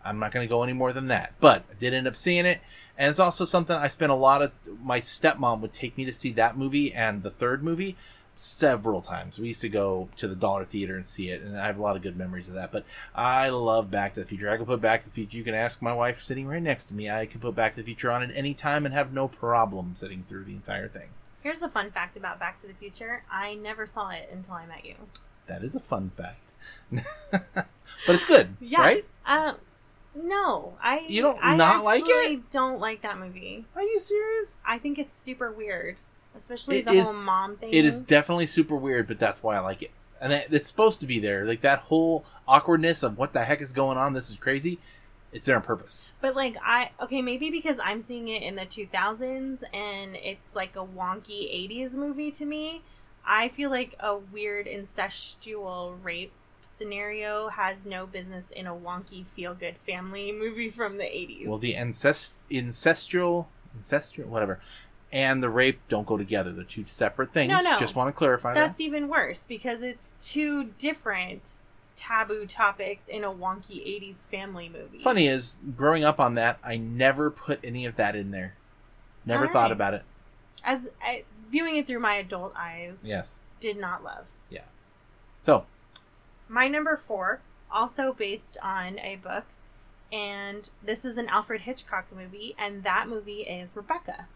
I'm 0.05 0.19
not 0.19 0.33
going 0.33 0.47
to 0.47 0.51
go 0.51 0.63
any 0.63 0.75
more 0.75 0.93
than 0.93 1.09
that. 1.09 1.33
But 1.41 1.65
I 1.71 1.75
did 1.75 1.95
end 1.95 2.07
up 2.07 2.15
seeing 2.15 2.45
it, 2.45 2.61
and 2.99 3.09
it's 3.09 3.19
also 3.19 3.47
something 3.47 3.75
I 3.75 3.89
spent 3.89 4.13
a 4.13 4.17
lot 4.17 4.43
of. 4.43 4.53
My 4.83 4.99
stepmom 5.01 5.61
would 5.61 5.73
take 5.73 5.97
me 5.97 6.05
to 6.05 6.13
see 6.13 6.31
that 6.33 6.59
movie 6.59 6.93
and 6.93 7.23
the 7.23 7.31
third 7.31 7.63
movie 7.63 7.97
several 8.37 9.01
times. 9.01 9.39
We 9.39 9.49
used 9.49 9.61
to 9.61 9.69
go 9.69 10.09
to 10.17 10.27
the 10.29 10.35
Dollar 10.35 10.65
Theater 10.65 10.97
and 10.97 11.07
see 11.07 11.31
it, 11.31 11.43
and 11.43 11.59
I 11.59 11.67
have 11.67 11.79
a 11.79 11.83
lot 11.83 11.97
of 11.97 12.03
good 12.03 12.17
memories 12.17 12.49
of 12.49 12.55
that. 12.55 12.73
But 12.73 12.85
I 13.15 13.49
love 13.51 13.91
Back 13.91 14.15
to 14.15 14.21
the 14.21 14.27
Future. 14.27 14.51
I 14.51 14.57
can 14.57 14.67
put 14.67 14.81
Back 14.81 15.01
to 15.01 15.07
the 15.09 15.15
Future. 15.15 15.37
You 15.37 15.45
can 15.45 15.55
ask 15.55 15.81
my 15.81 15.93
wife 15.93 16.23
sitting 16.23 16.47
right 16.47 16.63
next 16.63 16.87
to 16.87 16.95
me. 16.95 17.11
I 17.11 17.27
can 17.27 17.41
put 17.41 17.55
Back 17.55 17.73
to 17.73 17.81
the 17.81 17.85
Future 17.87 18.11
on 18.11 18.23
at 18.23 18.31
any 18.35 18.55
time 18.55 18.85
and 18.85 18.95
have 18.95 19.13
no 19.13 19.29
problem 19.29 19.95
sitting 19.95 20.25
through 20.29 20.45
the 20.45 20.53
entire 20.55 20.89
thing. 20.89 21.09
Here's 21.43 21.63
a 21.63 21.69
fun 21.69 21.91
fact 21.91 22.17
about 22.17 22.39
Back 22.41 22.61
to 22.63 22.67
the 22.67 22.75
Future. 22.75 23.23
I 23.31 23.55
never 23.55 23.87
saw 23.87 24.11
it 24.11 24.31
until 24.33 24.55
I 24.55 24.67
met 24.67 24.85
you. 24.85 24.95
That 25.47 25.63
is 25.63 25.75
a 25.75 25.81
fun 25.81 26.11
fact. 26.11 26.53
but 27.31 27.67
it's 28.09 28.25
good, 28.25 28.57
Yeah. 28.61 28.81
right? 28.81 29.05
Um, 29.27 29.57
no, 30.15 30.75
I 30.83 31.05
You 31.09 31.23
don't 31.23 31.39
I 31.43 31.57
not 31.57 31.85
like 31.85 32.03
actually 32.03 32.43
Don't 32.51 32.79
like 32.81 33.03
that 33.03 33.19
movie. 33.19 33.67
Are 33.77 33.83
you 33.83 33.99
serious? 33.99 34.61
I 34.67 34.79
think 34.79 34.99
it's 34.99 35.15
super 35.15 35.51
weird, 35.53 35.97
especially 36.37 36.79
It 36.79 36.85
the 36.87 36.93
is- 36.93 37.05
whole 37.07 37.15
mom 37.15 37.57
thing. 37.57 37.73
It 37.73 37.85
is 37.85 38.01
definitely 38.01 38.47
super 38.47 38.77
weird, 38.77 39.07
but 39.07 39.19
that's 39.19 39.43
why 39.43 39.57
I 39.57 39.61
like 39.61 39.83
it. 39.83 39.91
And 40.21 40.33
it, 40.33 40.49
it's 40.51 40.67
supposed 40.69 41.01
to 41.01 41.07
be 41.07 41.19
there. 41.19 41.45
Like 41.45 41.61
that 41.63 41.81
whole 41.81 42.25
awkwardness 42.49 43.03
of 43.03 43.19
what 43.19 43.33
the 43.33 43.45
heck 43.45 43.61
is 43.61 43.73
going 43.73 43.99
on. 43.99 44.13
This 44.15 44.31
is 44.31 44.37
crazy. 44.37 44.79
It's 45.33 45.47
there 45.47 45.57
on 45.57 45.63
purpose. 45.63 46.09
But 46.21 46.37
like 46.37 46.57
I 46.65 46.91
okay, 47.03 47.21
maybe 47.21 47.51
because 47.51 47.79
I'm 47.83 48.01
seeing 48.01 48.29
it 48.29 48.43
in 48.43 48.55
the 48.55 48.63
2000s 48.63 49.65
and 49.75 50.15
it's 50.17 50.55
like 50.55 50.77
a 50.77 50.85
wonky 50.87 51.53
80s 51.69 51.95
movie 51.97 52.31
to 52.31 52.45
me. 52.47 52.83
I 53.27 53.49
feel 53.49 53.69
like 53.71 53.97
a 54.01 54.17
weird 54.17 54.67
incestual 54.67 55.95
rape 56.03 56.33
scenario 56.63 57.49
has 57.49 57.85
no 57.85 58.07
business 58.07 58.51
in 58.51 58.67
a 58.67 58.75
wonky 58.75 59.25
feel 59.27 59.55
good 59.55 59.77
family 59.87 60.33
movie 60.39 60.71
from 60.71 60.99
the 60.99 61.05
80s. 61.05 61.47
Well, 61.49 61.59
the 61.59 61.75
incest, 61.75 62.35
incestual, 62.51 63.47
incestual, 63.79 64.27
whatever, 64.27 64.61
and 65.15 65.41
the 65.43 65.49
rape 65.49 65.81
don't 65.89 66.07
go 66.07 66.19
together. 66.19 66.53
They're 66.53 66.65
two 66.65 66.85
separate 66.87 67.33
things. 67.33 67.49
No, 67.49 67.61
no. 67.61 67.79
Just 67.79 67.95
want 67.95 68.09
to 68.09 68.13
clarify 68.13 68.53
That's 68.53 68.79
that. 68.79 68.85
even 68.85 69.09
worse 69.09 69.47
because 69.47 69.83
it's 69.83 70.15
two 70.21 70.65
different 70.77 71.59
taboo 71.95 72.45
topics 72.47 73.07
in 73.07 73.23
a 73.23 73.31
wonky 73.33 73.77
80s 74.03 74.27
family 74.27 74.69
movie. 74.69 74.99
Funny 74.99 75.29
is, 75.29 75.57
growing 75.77 76.03
up 76.05 76.19
on 76.19 76.35
that, 76.35 76.59
I 76.65 76.77
never 76.77 77.31
put 77.31 77.61
any 77.63 77.87
of 77.87 77.95
that 77.97 78.17
in 78.17 78.33
there. 78.33 78.57
Never 79.25 79.47
All 79.47 79.53
thought 79.53 79.63
right. 79.65 79.73
about 79.73 79.95
it. 79.95 80.03
As 80.65 80.91
I, 81.01 81.23
viewing 81.49 81.77
it 81.77 81.87
through 81.87 82.01
my 82.01 82.17
adult 82.17 82.53
eyes, 82.57 83.03
Yes. 83.07 83.41
did 83.61 83.79
not 83.79 84.03
love. 84.03 84.33
Yeah. 84.51 84.63
So, 85.43 85.67
My 86.49 86.67
number 86.69 86.97
four, 86.97 87.41
also 87.71 88.13
based 88.13 88.59
on 88.63 88.99
a 88.99 89.15
book, 89.17 89.45
and 90.13 90.69
this 90.83 91.05
is 91.05 91.17
an 91.19 91.29
Alfred 91.29 91.63
Hitchcock 91.63 92.07
movie, 92.15 92.55
and 92.59 92.83
that 92.83 93.09
movie 93.09 93.43
is 93.43 93.75
Rebecca. 93.77 94.27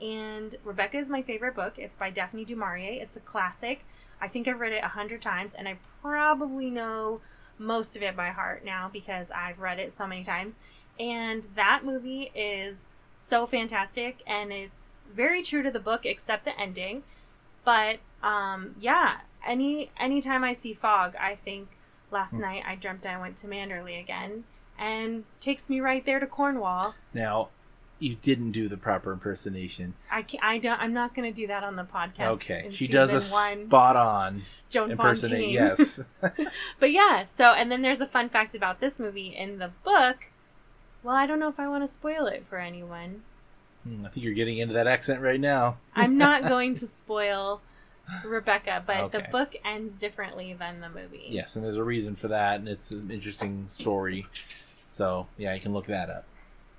And 0.00 0.54
Rebecca 0.64 0.98
is 0.98 1.08
my 1.10 1.22
favorite 1.22 1.54
book. 1.54 1.74
It's 1.78 1.96
by 1.96 2.10
Daphne 2.10 2.44
du 2.44 2.56
Maurier. 2.56 3.00
It's 3.02 3.16
a 3.16 3.20
classic. 3.20 3.84
I 4.20 4.28
think 4.28 4.48
I've 4.48 4.60
read 4.60 4.72
it 4.72 4.82
a 4.84 4.88
hundred 4.88 5.22
times, 5.22 5.54
and 5.54 5.68
I 5.68 5.78
probably 6.02 6.70
know 6.70 7.20
most 7.58 7.96
of 7.96 8.02
it 8.02 8.16
by 8.16 8.28
heart 8.28 8.64
now 8.64 8.90
because 8.92 9.30
I've 9.30 9.60
read 9.60 9.78
it 9.78 9.92
so 9.92 10.06
many 10.06 10.24
times. 10.24 10.58
And 10.98 11.46
that 11.54 11.84
movie 11.84 12.30
is 12.34 12.86
so 13.16 13.46
fantastic, 13.46 14.22
and 14.26 14.52
it's 14.52 15.00
very 15.14 15.42
true 15.42 15.62
to 15.62 15.70
the 15.70 15.80
book 15.80 16.04
except 16.04 16.44
the 16.44 16.58
ending. 16.58 17.02
But 17.64 17.98
um, 18.22 18.74
yeah, 18.80 19.18
any 19.46 19.90
anytime 19.98 20.44
I 20.44 20.52
see 20.52 20.74
fog, 20.74 21.14
I 21.16 21.34
think 21.34 21.68
last 22.10 22.34
Hmm. 22.34 22.40
night 22.42 22.62
I 22.66 22.74
dreamt 22.74 23.06
I 23.06 23.18
went 23.20 23.36
to 23.38 23.46
Manderley 23.46 23.98
again, 24.00 24.44
and 24.78 25.24
takes 25.40 25.68
me 25.70 25.80
right 25.80 26.04
there 26.04 26.20
to 26.20 26.26
Cornwall. 26.26 26.94
now, 27.12 27.48
you 27.98 28.16
didn't 28.16 28.52
do 28.52 28.68
the 28.68 28.76
proper 28.76 29.12
impersonation. 29.12 29.94
I 30.10 30.22
can 30.22 30.40
I 30.42 30.58
don't. 30.58 30.78
I'm 30.80 30.92
not 30.92 31.14
going 31.14 31.32
to 31.32 31.34
do 31.34 31.46
that 31.46 31.62
on 31.64 31.76
the 31.76 31.84
podcast. 31.84 32.28
Okay, 32.34 32.66
she 32.70 32.86
does 32.86 33.10
a 33.10 33.34
one. 33.34 33.66
spot 33.66 33.96
on 33.96 34.42
Joan 34.68 34.90
impersonate. 34.90 35.50
Yes. 35.50 36.00
But 36.80 36.90
yeah, 36.90 37.24
so 37.26 37.52
and 37.54 37.70
then 37.70 37.82
there's 37.82 38.00
a 38.00 38.06
fun 38.06 38.28
fact 38.28 38.54
about 38.54 38.80
this 38.80 38.98
movie 39.00 39.28
in 39.28 39.58
the 39.58 39.70
book. 39.84 40.30
Well, 41.02 41.14
I 41.14 41.26
don't 41.26 41.38
know 41.38 41.48
if 41.48 41.60
I 41.60 41.68
want 41.68 41.86
to 41.86 41.92
spoil 41.92 42.26
it 42.26 42.44
for 42.48 42.58
anyone. 42.58 43.22
Hmm, 43.84 44.04
I 44.06 44.08
think 44.08 44.24
you're 44.24 44.34
getting 44.34 44.58
into 44.58 44.74
that 44.74 44.86
accent 44.86 45.20
right 45.20 45.40
now. 45.40 45.76
I'm 45.94 46.16
not 46.18 46.42
going 46.48 46.74
to 46.76 46.86
spoil 46.86 47.60
Rebecca, 48.24 48.82
but 48.86 48.96
Okay. 49.04 49.18
the 49.18 49.28
book 49.30 49.54
ends 49.64 49.94
differently 49.94 50.54
than 50.54 50.80
the 50.80 50.88
movie. 50.88 51.26
Yes, 51.28 51.56
and 51.56 51.64
there's 51.64 51.76
a 51.76 51.84
reason 51.84 52.16
for 52.16 52.28
that, 52.28 52.56
and 52.60 52.68
it's 52.68 52.90
an 52.90 53.10
interesting 53.10 53.66
story. 53.68 54.26
So 54.86 55.26
yeah, 55.38 55.54
you 55.54 55.60
can 55.60 55.72
look 55.72 55.86
that 55.86 56.10
up. 56.10 56.24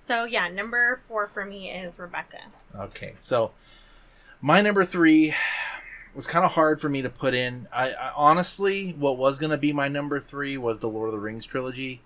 So 0.05 0.25
yeah, 0.25 0.47
number 0.49 1.01
four 1.07 1.25
for 1.25 1.45
me 1.45 1.71
is 1.71 1.97
Rebecca. 1.97 2.41
Okay, 2.77 3.13
so 3.17 3.51
my 4.39 4.61
number 4.61 4.85
three 4.85 5.33
was 6.13 6.27
kind 6.27 6.45
of 6.45 6.51
hard 6.51 6.79
for 6.79 6.89
me 6.89 7.01
to 7.01 7.09
put 7.09 7.33
in. 7.33 7.67
I, 7.73 7.91
I 7.93 8.11
honestly, 8.15 8.91
what 8.91 9.17
was 9.17 9.39
going 9.39 9.49
to 9.49 9.57
be 9.57 9.73
my 9.73 9.87
number 9.87 10.19
three 10.19 10.57
was 10.57 10.77
the 10.77 10.87
Lord 10.87 11.09
of 11.09 11.13
the 11.13 11.19
Rings 11.19 11.43
trilogy, 11.43 12.01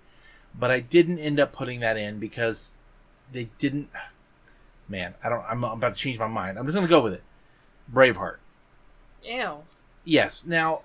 but 0.58 0.70
I 0.70 0.80
didn't 0.80 1.18
end 1.18 1.38
up 1.38 1.52
putting 1.52 1.80
that 1.80 1.98
in 1.98 2.18
because 2.18 2.72
they 3.30 3.50
didn't. 3.58 3.90
Man, 4.88 5.12
I 5.22 5.28
don't. 5.28 5.44
I'm, 5.46 5.62
I'm 5.62 5.72
about 5.72 5.94
to 5.94 6.00
change 6.00 6.18
my 6.18 6.26
mind. 6.26 6.58
I'm 6.58 6.64
just 6.64 6.74
going 6.74 6.86
to 6.86 6.90
go 6.90 7.02
with 7.02 7.12
it. 7.12 7.22
Braveheart. 7.92 8.36
Ew, 9.22 9.58
Yes. 10.04 10.46
Now, 10.46 10.80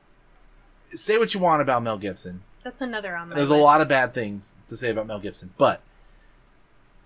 say 0.93 1.17
what 1.17 1.34
you 1.34 1.39
want 1.39 1.62
about 1.62 1.81
Mel 1.81 1.98
Gibson. 1.98 2.41
that's 2.62 2.81
another 2.81 3.15
on 3.15 3.29
my. 3.29 3.36
There's 3.36 3.50
a 3.51 3.55
lot 3.55 3.79
of 3.79 3.88
bad 3.88 4.13
things 4.13 4.55
to 4.67 4.75
say 4.75 4.89
about 4.89 5.07
Mel 5.07 5.19
Gibson, 5.19 5.51
but 5.57 5.81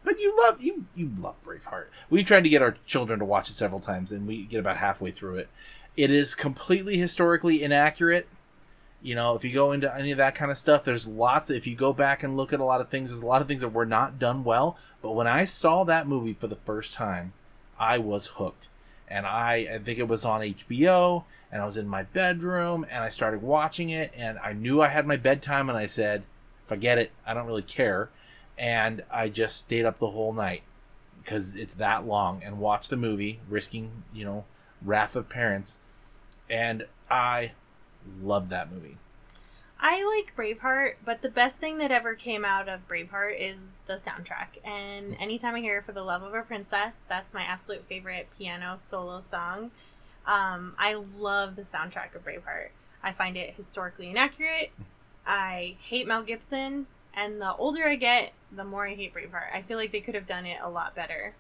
but 0.03 0.19
you 0.19 0.35
love 0.37 0.61
you 0.61 0.85
you 0.95 1.11
love 1.19 1.35
Braveheart. 1.45 1.87
We've 2.09 2.25
tried 2.25 2.43
to 2.43 2.49
get 2.49 2.61
our 2.61 2.77
children 2.85 3.19
to 3.19 3.25
watch 3.25 3.49
it 3.49 3.53
several 3.53 3.79
times, 3.79 4.11
and 4.11 4.27
we 4.27 4.43
get 4.43 4.59
about 4.59 4.77
halfway 4.77 5.11
through 5.11 5.35
it. 5.35 5.49
It 5.95 6.11
is 6.11 6.35
completely 6.35 6.97
historically 6.97 7.61
inaccurate. 7.61 8.27
You 9.01 9.15
know, 9.15 9.35
if 9.35 9.45
you 9.45 9.53
go 9.53 9.71
into 9.71 9.93
any 9.93 10.11
of 10.11 10.17
that 10.17 10.35
kind 10.35 10.51
of 10.51 10.57
stuff, 10.57 10.83
there's 10.83 11.07
lots. 11.07 11.49
If 11.49 11.65
you 11.67 11.75
go 11.75 11.93
back 11.93 12.21
and 12.21 12.35
look 12.35 12.51
at 12.51 12.59
a 12.59 12.65
lot 12.65 12.81
of 12.81 12.89
things, 12.89 13.11
there's 13.11 13.21
a 13.21 13.25
lot 13.25 13.41
of 13.41 13.47
things 13.47 13.61
that 13.61 13.69
were 13.69 13.85
not 13.85 14.19
done 14.19 14.43
well. 14.43 14.77
But 15.01 15.11
when 15.11 15.27
I 15.27 15.45
saw 15.45 15.83
that 15.85 16.07
movie 16.07 16.33
for 16.33 16.47
the 16.47 16.57
first 16.57 16.93
time, 16.93 17.33
I 17.79 17.97
was 17.97 18.27
hooked, 18.27 18.69
and 19.07 19.25
I 19.25 19.67
I 19.73 19.79
think 19.79 19.99
it 19.99 20.07
was 20.07 20.25
on 20.25 20.41
HBO, 20.41 21.23
and 21.51 21.61
I 21.61 21.65
was 21.65 21.77
in 21.77 21.87
my 21.87 22.03
bedroom, 22.03 22.85
and 22.89 23.03
I 23.03 23.09
started 23.09 23.41
watching 23.41 23.89
it, 23.89 24.11
and 24.15 24.37
I 24.39 24.53
knew 24.53 24.81
I 24.81 24.89
had 24.89 25.07
my 25.07 25.15
bedtime, 25.15 25.69
and 25.69 25.77
I 25.77 25.85
said, 25.85 26.23
"Forget 26.67 26.97
it, 26.97 27.11
I 27.25 27.33
don't 27.33 27.47
really 27.47 27.61
care," 27.61 28.09
and 28.59 29.03
I 29.09 29.29
just 29.29 29.57
stayed 29.57 29.85
up 29.85 29.99
the 29.99 30.09
whole 30.09 30.33
night 30.33 30.63
because 31.23 31.55
it's 31.55 31.75
that 31.75 32.05
long 32.05 32.43
and 32.43 32.59
watched 32.59 32.89
the 32.89 32.97
movie, 32.97 33.39
risking 33.49 34.03
you 34.13 34.25
know 34.25 34.45
wrath 34.83 35.15
of 35.15 35.29
parents, 35.29 35.79
and 36.49 36.85
I 37.09 37.53
loved 38.21 38.49
that 38.49 38.71
movie. 38.71 38.97
I 39.81 40.03
like 40.03 40.35
Braveheart, 40.35 40.95
but 41.05 41.21
the 41.21 41.29
best 41.29 41.59
thing 41.59 41.77
that 41.77 41.89
ever 41.89 42.13
came 42.13 42.43
out 42.43 42.67
of 42.67 42.85
Braveheart 42.89 43.39
is 43.39 43.79
the 43.87 43.95
soundtrack. 43.95 44.59
And 44.65 45.15
anytime 45.21 45.55
I 45.55 45.61
hear 45.61 45.81
"For 45.81 45.93
the 45.93 46.03
Love 46.03 46.21
of 46.21 46.33
a 46.33 46.41
Princess," 46.41 46.99
that's 47.07 47.33
my 47.33 47.43
absolute 47.43 47.85
favorite 47.87 48.27
piano 48.37 48.75
solo 48.77 49.21
song. 49.21 49.71
Um, 50.27 50.75
I 50.77 50.93
love 50.93 51.55
the 51.55 51.61
soundtrack 51.61 52.13
of 52.13 52.25
Braveheart. 52.25 52.69
I 53.01 53.13
find 53.13 53.37
it 53.37 53.53
historically 53.55 54.09
inaccurate. 54.09 54.71
I 55.25 55.77
hate 55.81 56.07
Mel 56.07 56.23
Gibson, 56.23 56.87
and 57.13 57.41
the 57.41 57.55
older 57.55 57.87
I 57.87 57.95
get, 57.95 58.33
the 58.51 58.63
more 58.63 58.87
I 58.87 58.95
hate 58.95 59.13
Braveheart. 59.13 59.53
I 59.53 59.61
feel 59.61 59.77
like 59.77 59.91
they 59.91 60.01
could 60.01 60.15
have 60.15 60.27
done 60.27 60.45
it 60.45 60.57
a 60.61 60.69
lot 60.69 60.95
better. 60.95 61.33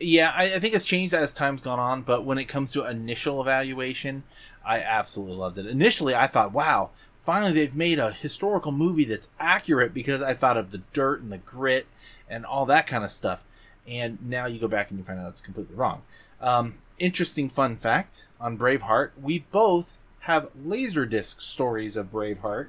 Yeah, 0.00 0.32
I, 0.34 0.54
I 0.54 0.58
think 0.58 0.74
it's 0.74 0.84
changed 0.84 1.14
as 1.14 1.32
time's 1.32 1.60
gone 1.60 1.78
on, 1.78 2.02
but 2.02 2.24
when 2.24 2.38
it 2.38 2.44
comes 2.44 2.72
to 2.72 2.84
initial 2.84 3.40
evaluation, 3.40 4.24
I 4.64 4.80
absolutely 4.80 5.36
loved 5.36 5.58
it. 5.58 5.66
Initially, 5.66 6.14
I 6.14 6.26
thought, 6.26 6.52
wow, 6.52 6.90
finally 7.22 7.52
they've 7.52 7.74
made 7.74 7.98
a 7.98 8.12
historical 8.12 8.72
movie 8.72 9.04
that's 9.04 9.28
accurate 9.38 9.94
because 9.94 10.20
I 10.20 10.34
thought 10.34 10.56
of 10.56 10.72
the 10.72 10.82
dirt 10.92 11.20
and 11.20 11.30
the 11.30 11.38
grit 11.38 11.86
and 12.28 12.44
all 12.44 12.66
that 12.66 12.86
kind 12.86 13.04
of 13.04 13.10
stuff. 13.10 13.44
And 13.86 14.18
now 14.28 14.46
you 14.46 14.58
go 14.58 14.68
back 14.68 14.90
and 14.90 14.98
you 14.98 15.04
find 15.04 15.20
out 15.20 15.28
it's 15.28 15.40
completely 15.40 15.76
wrong. 15.76 16.02
Um, 16.40 16.74
interesting 16.98 17.48
fun 17.48 17.76
fact 17.76 18.28
on 18.40 18.56
Braveheart 18.56 19.10
we 19.20 19.40
both 19.50 19.94
have 20.20 20.48
Laserdisc 20.56 21.40
stories 21.40 21.96
of 21.96 22.10
Braveheart. 22.10 22.68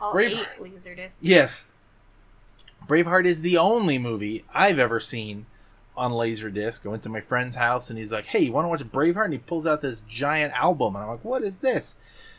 All 0.00 0.12
Braveheart. 0.14 0.46
eight 0.64 0.74
Laserdiscs. 0.74 1.16
Yes. 1.20 1.64
Braveheart 2.86 3.24
is 3.24 3.42
the 3.42 3.56
only 3.56 3.98
movie 3.98 4.44
I've 4.54 4.78
ever 4.78 5.00
seen 5.00 5.46
on 5.96 6.12
Laserdisc. 6.12 6.84
I 6.84 6.90
went 6.90 7.02
to 7.04 7.08
my 7.08 7.20
friend's 7.20 7.56
house 7.56 7.88
and 7.90 7.98
he's 7.98 8.12
like, 8.12 8.26
Hey, 8.26 8.40
you 8.40 8.52
want 8.52 8.64
to 8.64 8.68
watch 8.68 8.84
Braveheart? 8.92 9.24
And 9.24 9.32
he 9.32 9.38
pulls 9.38 9.66
out 9.66 9.80
this 9.80 10.02
giant 10.08 10.52
album. 10.54 10.94
And 10.94 11.04
I'm 11.04 11.10
like, 11.10 11.24
What 11.24 11.42
is 11.42 11.58
this? 11.58 11.94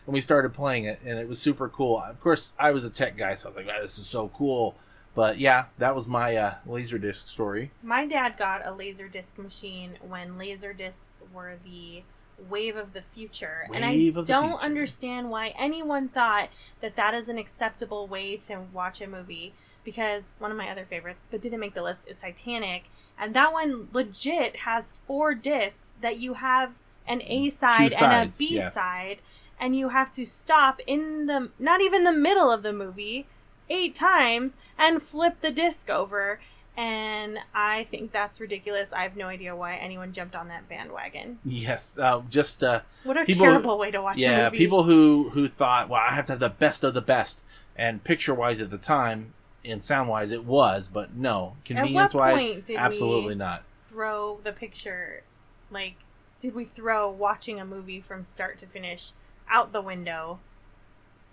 And 0.06 0.14
we 0.14 0.22
started 0.22 0.54
playing 0.54 0.86
it 0.86 1.00
and 1.04 1.20
it 1.20 1.28
was 1.28 1.40
super 1.40 1.68
cool. 1.68 2.00
Of 2.00 2.22
course, 2.22 2.54
I 2.58 2.72
was 2.72 2.86
a 2.86 2.90
tech 2.90 3.18
guy, 3.18 3.34
so 3.34 3.50
I 3.50 3.52
was 3.52 3.58
like, 3.58 3.68
wow, 3.68 3.82
This 3.82 3.98
is 3.98 4.08
so 4.08 4.30
cool. 4.30 4.76
But 5.16 5.40
yeah, 5.40 5.66
that 5.80 5.96
was 5.96 6.08
my 6.08 6.36
uh, 6.36 6.54
Laserdisc 6.68 7.28
story. 7.28 7.72
My 7.82 8.06
dad 8.06 8.38
got 8.38 8.66
a 8.66 8.72
laser 8.72 9.08
disc 9.08 9.38
machine 9.40 9.96
when 10.08 10.38
laser 10.38 10.74
discs 10.74 11.24
were 11.34 11.58
the 11.66 12.04
wave 12.50 12.76
of 12.76 12.94
the 12.94 13.02
future. 13.02 13.68
and 13.74 13.84
I 13.84 14.10
don't 14.24 14.62
understand 14.62 15.30
why 15.30 15.54
anyone 15.58 16.08
thought 16.08 16.50
that 16.82 16.96
that 16.96 17.14
is 17.14 17.30
an 17.30 17.38
acceptable 17.38 18.08
way 18.08 18.38
to 18.38 18.62
watch 18.74 19.02
a 19.02 19.08
movie 19.08 19.54
because 19.84 20.32
one 20.38 20.52
of 20.52 20.58
my 20.58 20.70
other 20.70 20.86
favorites, 20.86 21.28
but 21.32 21.42
didn't 21.42 21.62
make 21.62 21.74
the 21.74 21.82
list, 21.82 22.08
is 22.10 22.18
Titanic. 22.18 22.90
And 23.18 23.34
that 23.34 23.54
one 23.54 23.88
legit 23.94 24.58
has 24.58 25.00
four 25.08 25.34
discs 25.34 25.92
that 26.02 26.20
you 26.20 26.36
have 26.36 26.74
an 27.08 27.22
A 27.26 27.50
side 27.50 27.94
and 27.94 28.30
a 28.30 28.38
B 28.38 28.56
yes. 28.56 28.74
side, 28.74 29.20
and 29.60 29.76
you 29.76 29.90
have 29.90 30.12
to 30.12 30.26
stop 30.26 30.82
in 30.86 31.26
the 31.26 31.50
not 31.58 31.82
even 31.82 32.04
the 32.04 32.12
middle 32.12 32.52
of 32.52 32.64
the 32.64 32.74
movie 32.74 33.28
eight 33.70 33.96
times 33.96 34.58
and 34.78 35.02
flip 35.02 35.40
the 35.42 35.52
disc 35.52 35.90
over. 35.90 36.40
And 36.78 37.40
I 37.56 37.86
think 37.86 38.12
that's 38.12 38.40
ridiculous. 38.40 38.94
I 38.94 39.02
have 39.02 39.16
no 39.18 39.26
idea 39.28 39.56
why 39.56 39.76
anyone 39.78 40.14
jumped 40.14 40.36
on 40.36 40.48
that 40.50 40.70
bandwagon. 40.70 41.40
Yes, 41.44 41.98
uh, 41.98 42.22
just 42.30 42.64
uh, 42.64 42.82
What 43.04 43.18
a 43.18 43.26
People- 43.26 43.46
terrible 43.48 43.78
way 43.80 43.90
to 43.90 44.02
watch 44.02 44.18
a 44.18 44.22
yeah, 44.22 44.44
movie. 44.46 44.58
people 44.60 44.84
who 44.84 45.30
who 45.34 45.48
thought, 45.48 45.90
well, 45.90 46.02
I 46.08 46.14
have 46.14 46.26
to 46.28 46.34
have 46.34 46.40
the 46.40 46.50
best 46.50 46.84
of 46.84 46.94
the 46.94 47.02
best, 47.02 47.44
and 47.76 48.04
picture 48.04 48.34
wise 48.34 48.62
at 48.62 48.70
the 48.70 48.78
time 48.78 49.34
and 49.66 49.84
sound 49.84 50.08
wise 50.08 50.32
it 50.32 50.46
was, 50.46 50.88
but 50.88 51.16
no, 51.16 51.56
convenience 51.66 52.14
wise, 52.14 52.70
absolutely 52.78 53.30
we- 53.30 53.36
not. 53.36 53.64
throw 53.90 54.40
the 54.44 54.52
picture, 54.54 55.24
like, 55.72 55.96
did 56.40 56.54
we 56.54 56.64
throw 56.64 57.10
watching 57.10 57.60
a 57.60 57.66
movie 57.66 58.00
from 58.00 58.24
start 58.24 58.60
to 58.60 58.68
finish 58.68 59.12
out 59.50 59.74
the 59.74 59.82
window? 59.82 60.40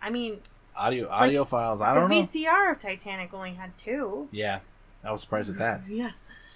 I 0.00 0.08
mean, 0.08 0.40
Audio 0.76 1.08
audio 1.10 1.44
files, 1.44 1.80
I 1.82 1.92
don't 1.94 2.08
know. 2.08 2.16
VCR 2.16 2.70
of 2.72 2.78
Titanic 2.80 3.32
only 3.34 3.52
had 3.52 3.76
two. 3.78 4.28
Yeah, 4.32 4.60
I 5.04 5.12
was 5.12 5.20
surprised 5.20 5.50
at 5.50 5.58
that. 5.58 5.82
Yeah. 5.88 6.12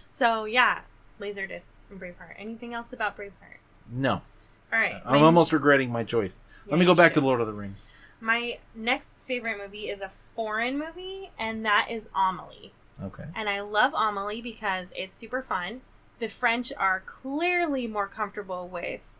So 0.08 0.44
yeah, 0.44 0.80
Laserdisc 1.20 1.66
and 1.90 2.00
Braveheart. 2.00 2.34
Anything 2.36 2.74
else 2.74 2.92
about 2.92 3.16
Braveheart? 3.16 3.58
No, 3.90 4.12
All 4.14 4.22
right. 4.78 5.00
I'm 5.04 5.20
my- 5.20 5.26
almost 5.26 5.52
regretting 5.52 5.90
my 5.90 6.04
choice. 6.04 6.40
Yeah, 6.66 6.72
Let 6.72 6.80
me 6.80 6.86
go 6.86 6.94
back 6.94 7.12
to. 7.14 7.20
Lord 7.20 7.40
of 7.40 7.46
the 7.46 7.52
Rings. 7.52 7.86
My 8.20 8.58
next 8.74 9.24
favorite 9.26 9.58
movie 9.58 9.88
is 9.88 10.00
a 10.00 10.08
foreign 10.08 10.78
movie, 10.78 11.30
and 11.38 11.64
that 11.64 11.88
is 11.90 12.08
Amelie. 12.14 12.72
Okay. 13.02 13.24
And 13.34 13.48
I 13.48 13.60
love 13.60 13.92
Amelie 13.94 14.42
because 14.42 14.92
it's 14.96 15.16
super 15.16 15.40
fun. 15.40 15.82
The 16.18 16.26
French 16.28 16.72
are 16.76 17.00
clearly 17.06 17.86
more 17.86 18.08
comfortable 18.08 18.66
with 18.66 19.14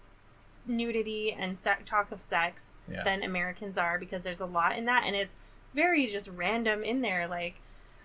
nudity 0.66 1.32
and 1.32 1.56
talk 1.87 2.11
of 2.12 2.20
sex 2.20 2.76
Yeah. 2.90 3.04
than 3.04 3.23
Americans 3.23 3.78
are 3.78 3.99
because 3.99 4.23
there's 4.23 4.40
a 4.40 4.47
lot 4.47 4.76
in 4.76 4.85
that, 4.87 5.04
and 5.06 5.14
it's 5.16 5.37
very 5.75 6.06
just 6.08 6.28
random 6.28 6.82
in 6.82 7.00
there. 7.00 7.26
Like 7.28 7.54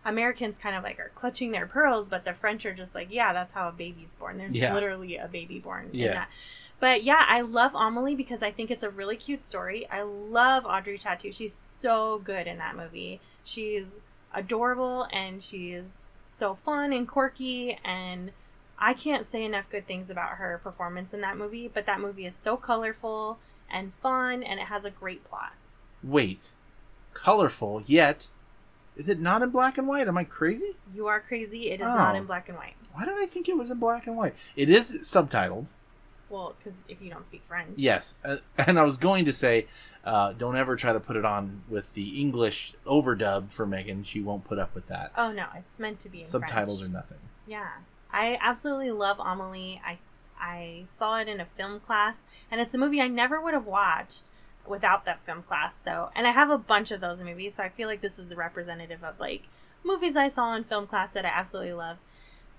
Americans 0.05 0.57
kind 0.57 0.75
of 0.75 0.83
like 0.83 0.99
are 0.99 1.11
clutching 1.15 1.51
their 1.51 1.65
pearls, 1.65 2.09
but 2.09 2.25
the 2.25 2.33
French 2.33 2.65
are 2.65 2.73
just 2.73 2.93
like, 2.93 3.07
yeah, 3.11 3.31
that's 3.33 3.53
how 3.53 3.69
a 3.69 3.71
baby's 3.71 4.15
born. 4.15 4.37
There's 4.37 4.55
Yeah. 4.55 4.73
literally 4.73 5.17
a 5.17 5.27
baby 5.27 5.59
born 5.59 5.89
in 5.93 5.99
Yeah. 5.99 6.13
that. 6.13 6.29
But 6.79 7.03
yeah, 7.03 7.23
I 7.27 7.41
love 7.41 7.73
Amelie 7.75 8.15
because 8.15 8.43
I 8.43 8.51
think 8.51 8.69
it's 8.69 8.83
a 8.83 8.89
really 8.89 9.15
cute 9.15 9.41
story. 9.41 9.87
I 9.89 10.01
love 10.01 10.65
Audrey 10.65 10.97
Tautou. 10.99 11.33
She's 11.33 11.53
so 11.53 12.19
good 12.19 12.45
in 12.47 12.57
that 12.57 12.75
movie. 12.75 13.21
She's 13.45 13.95
adorable 14.33 15.07
and 15.13 15.41
she's 15.41 16.11
so 16.27 16.55
fun 16.55 16.91
and 16.91 17.07
quirky 17.07 17.79
and 17.85 18.31
I 18.77 18.93
can't 18.93 19.25
say 19.25 19.43
enough 19.45 19.69
good 19.69 19.87
things 19.87 20.09
about 20.09 20.31
her 20.31 20.59
performance 20.61 21.13
in 21.13 21.21
that 21.21 21.37
movie, 21.37 21.69
but 21.73 21.85
that 21.85 22.01
movie 22.01 22.25
is 22.25 22.35
so 22.35 22.57
colorful 22.57 23.37
and 23.71 23.93
fun 23.93 24.43
and 24.43 24.59
it 24.59 24.65
has 24.65 24.83
a 24.83 24.89
great 24.89 25.23
plot. 25.23 25.53
Wait, 26.03 26.49
colorful 27.13 27.81
yet. 27.85 28.27
Is 28.95 29.09
it 29.09 29.19
not 29.19 29.41
in 29.41 29.49
black 29.49 29.77
and 29.77 29.87
white? 29.87 30.07
Am 30.07 30.17
I 30.17 30.23
crazy? 30.23 30.75
You 30.93 31.07
are 31.07 31.19
crazy. 31.19 31.71
It 31.71 31.81
is 31.81 31.87
not 31.87 32.15
Oh. 32.15 32.17
in 32.17 32.25
black 32.25 32.47
and 32.49 32.57
white. 32.57 32.75
Why 32.93 33.05
did 33.05 33.15
I 33.17 33.25
think 33.25 33.49
it 33.49 33.57
was 33.57 33.71
in 33.71 33.79
black 33.79 34.05
and 34.07 34.15
white? 34.15 34.35
It 34.55 34.69
is 34.69 34.99
subtitled. 35.01 35.71
Well, 36.29 36.55
because 36.57 36.81
if 36.87 37.01
you 37.01 37.09
don't 37.09 37.25
speak 37.25 37.43
French. 37.47 37.71
Yes, 37.75 38.15
uh, 38.25 38.37
and 38.57 38.79
I 38.79 38.83
was 38.83 38.97
going 38.97 39.25
to 39.25 39.33
say, 39.33 39.67
uh, 40.03 40.33
don't 40.33 40.55
ever 40.55 40.75
try 40.75 40.93
to 40.93 40.99
put 40.99 41.15
it 41.15 41.25
on 41.25 41.63
with 41.69 41.93
the 41.93 42.19
English 42.21 42.73
overdub 42.85 43.51
for 43.51 43.65
Megan. 43.65 44.03
She 44.03 44.21
won't 44.21 44.43
put 44.43 44.59
up 44.59 44.73
with 44.75 44.87
that. 44.87 45.11
Oh 45.17 45.31
no, 45.31 45.45
it's 45.57 45.79
meant 45.79 45.99
to 46.01 46.09
be 46.09 46.19
in 46.19 46.23
Subtitles 46.25 46.79
French. 46.81 46.91
or 46.91 46.93
nothing. 46.93 47.17
Yeah. 47.47 47.69
I 48.11 48.37
absolutely 48.41 48.91
love 48.91 49.17
Amelie. 49.19 49.81
I 49.85 49.97
I 50.39 50.83
saw 50.85 51.17
it 51.19 51.27
in 51.27 51.39
a 51.39 51.45
film 51.45 51.79
class, 51.79 52.23
and 52.51 52.59
it's 52.61 52.75
a 52.75 52.77
movie 52.77 53.01
I 53.01 53.07
never 53.07 53.39
would 53.41 53.53
have 53.53 53.65
watched 53.65 54.29
without 54.67 55.05
that 55.05 55.25
film 55.25 55.43
class. 55.43 55.79
So, 55.83 56.09
and 56.15 56.27
I 56.27 56.31
have 56.31 56.49
a 56.49 56.57
bunch 56.57 56.91
of 56.91 57.01
those 57.01 57.23
movies, 57.23 57.55
so 57.55 57.63
I 57.63 57.69
feel 57.69 57.87
like 57.87 58.01
this 58.01 58.19
is 58.19 58.27
the 58.27 58.35
representative 58.35 59.03
of 59.03 59.19
like 59.19 59.43
movies 59.83 60.15
I 60.15 60.27
saw 60.29 60.55
in 60.55 60.63
film 60.63 60.87
class 60.87 61.11
that 61.11 61.25
I 61.25 61.29
absolutely 61.29 61.73
love. 61.73 61.97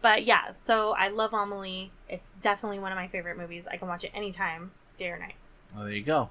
But 0.02 0.24
yeah, 0.24 0.52
so 0.66 0.94
I 0.98 1.08
love 1.08 1.32
Amelie. 1.32 1.90
It's 2.08 2.30
definitely 2.40 2.78
one 2.78 2.92
of 2.92 2.96
my 2.96 3.08
favorite 3.08 3.38
movies. 3.38 3.64
I 3.70 3.78
can 3.78 3.88
watch 3.88 4.04
it 4.04 4.10
anytime, 4.14 4.72
day 4.98 5.08
or 5.08 5.18
night. 5.18 5.36
Oh, 5.76 5.84
there 5.84 5.92
you 5.92 6.02
go. 6.02 6.30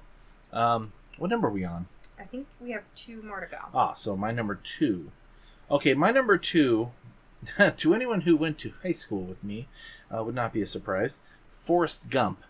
Um, 0.52 0.92
what 1.18 1.30
number 1.30 1.48
are 1.48 1.50
we 1.50 1.64
on? 1.64 1.86
I 2.18 2.22
think 2.22 2.46
we 2.60 2.70
have 2.70 2.84
two 2.94 3.20
more 3.22 3.40
to 3.40 3.46
go. 3.46 3.58
Ah, 3.74 3.92
so 3.92 4.16
my 4.16 4.30
number 4.30 4.54
two. 4.54 5.10
Okay, 5.70 5.94
my 5.94 6.12
number 6.12 6.38
two, 6.38 6.90
to 7.76 7.94
anyone 7.94 8.22
who 8.22 8.36
went 8.36 8.58
to 8.58 8.72
high 8.82 8.92
school 8.92 9.22
with 9.22 9.42
me, 9.42 9.66
uh, 10.10 10.22
would 10.22 10.34
not 10.34 10.52
be 10.52 10.62
a 10.62 10.66
surprise. 10.66 11.18
Forrest 11.50 12.10
Gump. 12.10 12.42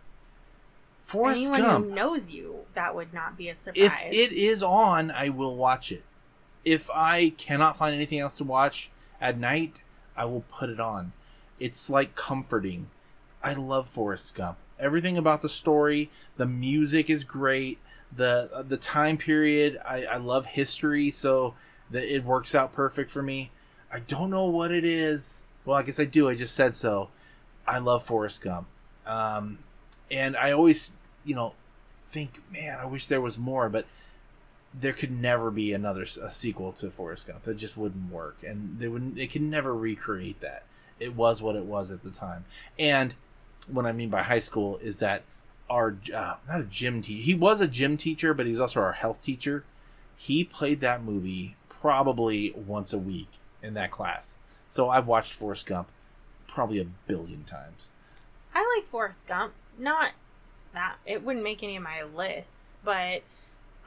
Forrest 1.05 1.43
Anyone 1.43 1.61
Gump. 1.61 1.87
who 1.87 1.95
knows 1.95 2.31
you, 2.31 2.61
that 2.75 2.95
would 2.95 3.13
not 3.15 3.37
be 3.37 3.49
a 3.49 3.55
surprise. 3.55 3.91
If 4.07 4.33
it 4.33 4.33
is 4.33 4.63
on, 4.63 5.11
I 5.11 5.29
will 5.29 5.55
watch 5.55 5.93
it. 5.93 6.03
If 6.65 6.91
I 6.91 7.31
cannot 7.37 7.77
find 7.77 7.95
anything 7.95 8.19
else 8.19 8.37
to 8.39 8.45
watch 8.45 8.91
at 9.21 9.39
night, 9.39 9.83
I 10.17 10.25
will 10.25 10.45
put 10.49 10.71
it 10.71 10.81
on. 10.81 11.13
It's 11.61 11.89
like 11.91 12.15
comforting. 12.17 12.89
I 13.43 13.53
love 13.55 13.87
Forrest 13.89 14.35
Gump. 14.35 14.57
Everything 14.79 15.17
about 15.19 15.43
the 15.43 15.49
story, 15.49 16.11
the 16.37 16.47
music 16.47 17.09
is 17.11 17.23
great. 17.23 17.79
the 18.15 18.65
The 18.67 18.77
time 18.79 19.19
period, 19.19 19.79
I, 19.87 20.05
I 20.05 20.17
love 20.17 20.47
history, 20.47 21.11
so 21.11 21.55
that 21.91 22.05
it 22.05 22.25
works 22.25 22.55
out 22.55 22.73
perfect 22.73 23.11
for 23.11 23.23
me. 23.23 23.51
I 23.93 24.01
don't 24.01 24.31
know 24.31 24.47
what 24.47 24.73
it 24.73 24.85
is. 24.85 25.47
Well, 25.65 25.77
I 25.77 25.83
guess 25.83 26.01
I 26.01 26.07
do. 26.07 26.29
I 26.29 26.35
just 26.35 26.55
said 26.55 26.75
so. 26.75 27.11
I 27.67 27.79
love 27.79 28.05
Forrest 28.05 28.41
Gump, 28.43 28.67
um, 29.07 29.59
and 30.11 30.37
I 30.37 30.53
always, 30.53 30.91
you 31.25 31.35
know, 31.35 31.55
think, 32.07 32.43
man, 32.51 32.79
I 32.79 32.87
wish 32.87 33.07
there 33.07 33.21
was 33.21 33.39
more, 33.39 33.69
but 33.69 33.87
there 34.73 34.93
could 34.93 35.11
never 35.11 35.51
be 35.51 35.73
another 35.73 36.03
a 36.03 36.31
sequel 36.31 36.73
to 36.73 36.91
Forrest 36.91 37.27
Gump. 37.27 37.43
That 37.45 37.57
just 37.57 37.77
wouldn't 37.77 38.11
work, 38.11 38.39
and 38.47 38.79
they 38.79 38.89
wouldn't. 38.89 39.15
They 39.15 39.27
can 39.27 39.51
never 39.51 39.75
recreate 39.75 40.41
that. 40.41 40.65
It 40.99 41.15
was 41.15 41.43
what 41.43 41.57
it 41.57 41.65
was 41.65 41.91
at 41.91 42.03
the 42.03 42.11
time, 42.11 42.45
and 42.79 43.15
what 43.69 43.87
I 43.87 43.93
mean 43.93 44.11
by 44.11 44.23
high 44.23 44.39
school 44.41 44.79
is 44.79 44.99
that 44.99 45.23
our 45.71 45.97
uh, 46.15 46.35
not 46.49 46.61
a 46.61 46.65
gym 46.65 47.03
teacher. 47.03 47.23
He 47.23 47.35
was 47.35 47.61
a 47.61 47.69
gym 47.69 47.97
teacher, 47.97 48.35
but 48.35 48.47
he 48.47 48.53
was 48.53 48.61
also 48.61 48.81
our 48.81 48.93
health 48.93 49.23
teacher. 49.23 49.65
He 50.17 50.45
played 50.45 50.81
that 50.81 51.03
movie 51.03 51.57
probably 51.69 52.53
once 52.53 52.93
a 52.93 52.99
week 52.99 53.29
in 53.63 53.75
that 53.75 53.91
class. 53.91 54.39
So 54.69 54.91
I've 54.91 55.07
watched 55.07 55.33
Forrest 55.33 55.67
Gump 55.67 55.89
probably 56.47 56.81
a 56.81 56.85
billion 56.85 57.45
times. 57.45 57.91
I 58.55 58.77
like 58.77 58.87
Forrest 58.87 59.27
Gump. 59.27 59.55
Not 59.79 60.13
that 60.73 60.97
it 61.07 61.23
wouldn't 61.23 61.45
make 61.45 61.63
any 61.63 61.77
of 61.77 61.83
my 61.83 62.03
lists, 62.03 62.79
but 62.85 63.23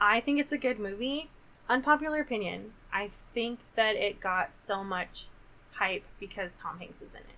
I 0.00 0.20
think 0.20 0.40
it's 0.40 0.52
a 0.52 0.58
good 0.58 0.78
movie. 0.78 1.28
Unpopular 1.68 2.20
opinion. 2.20 2.72
I 2.92 3.10
think 3.34 3.60
that 3.76 3.96
it 3.96 4.20
got 4.20 4.54
so 4.54 4.82
much 4.82 5.26
hype 5.72 6.04
because 6.18 6.52
Tom 6.54 6.78
Hanks 6.78 7.02
is 7.02 7.14
in 7.14 7.20
it. 7.20 7.36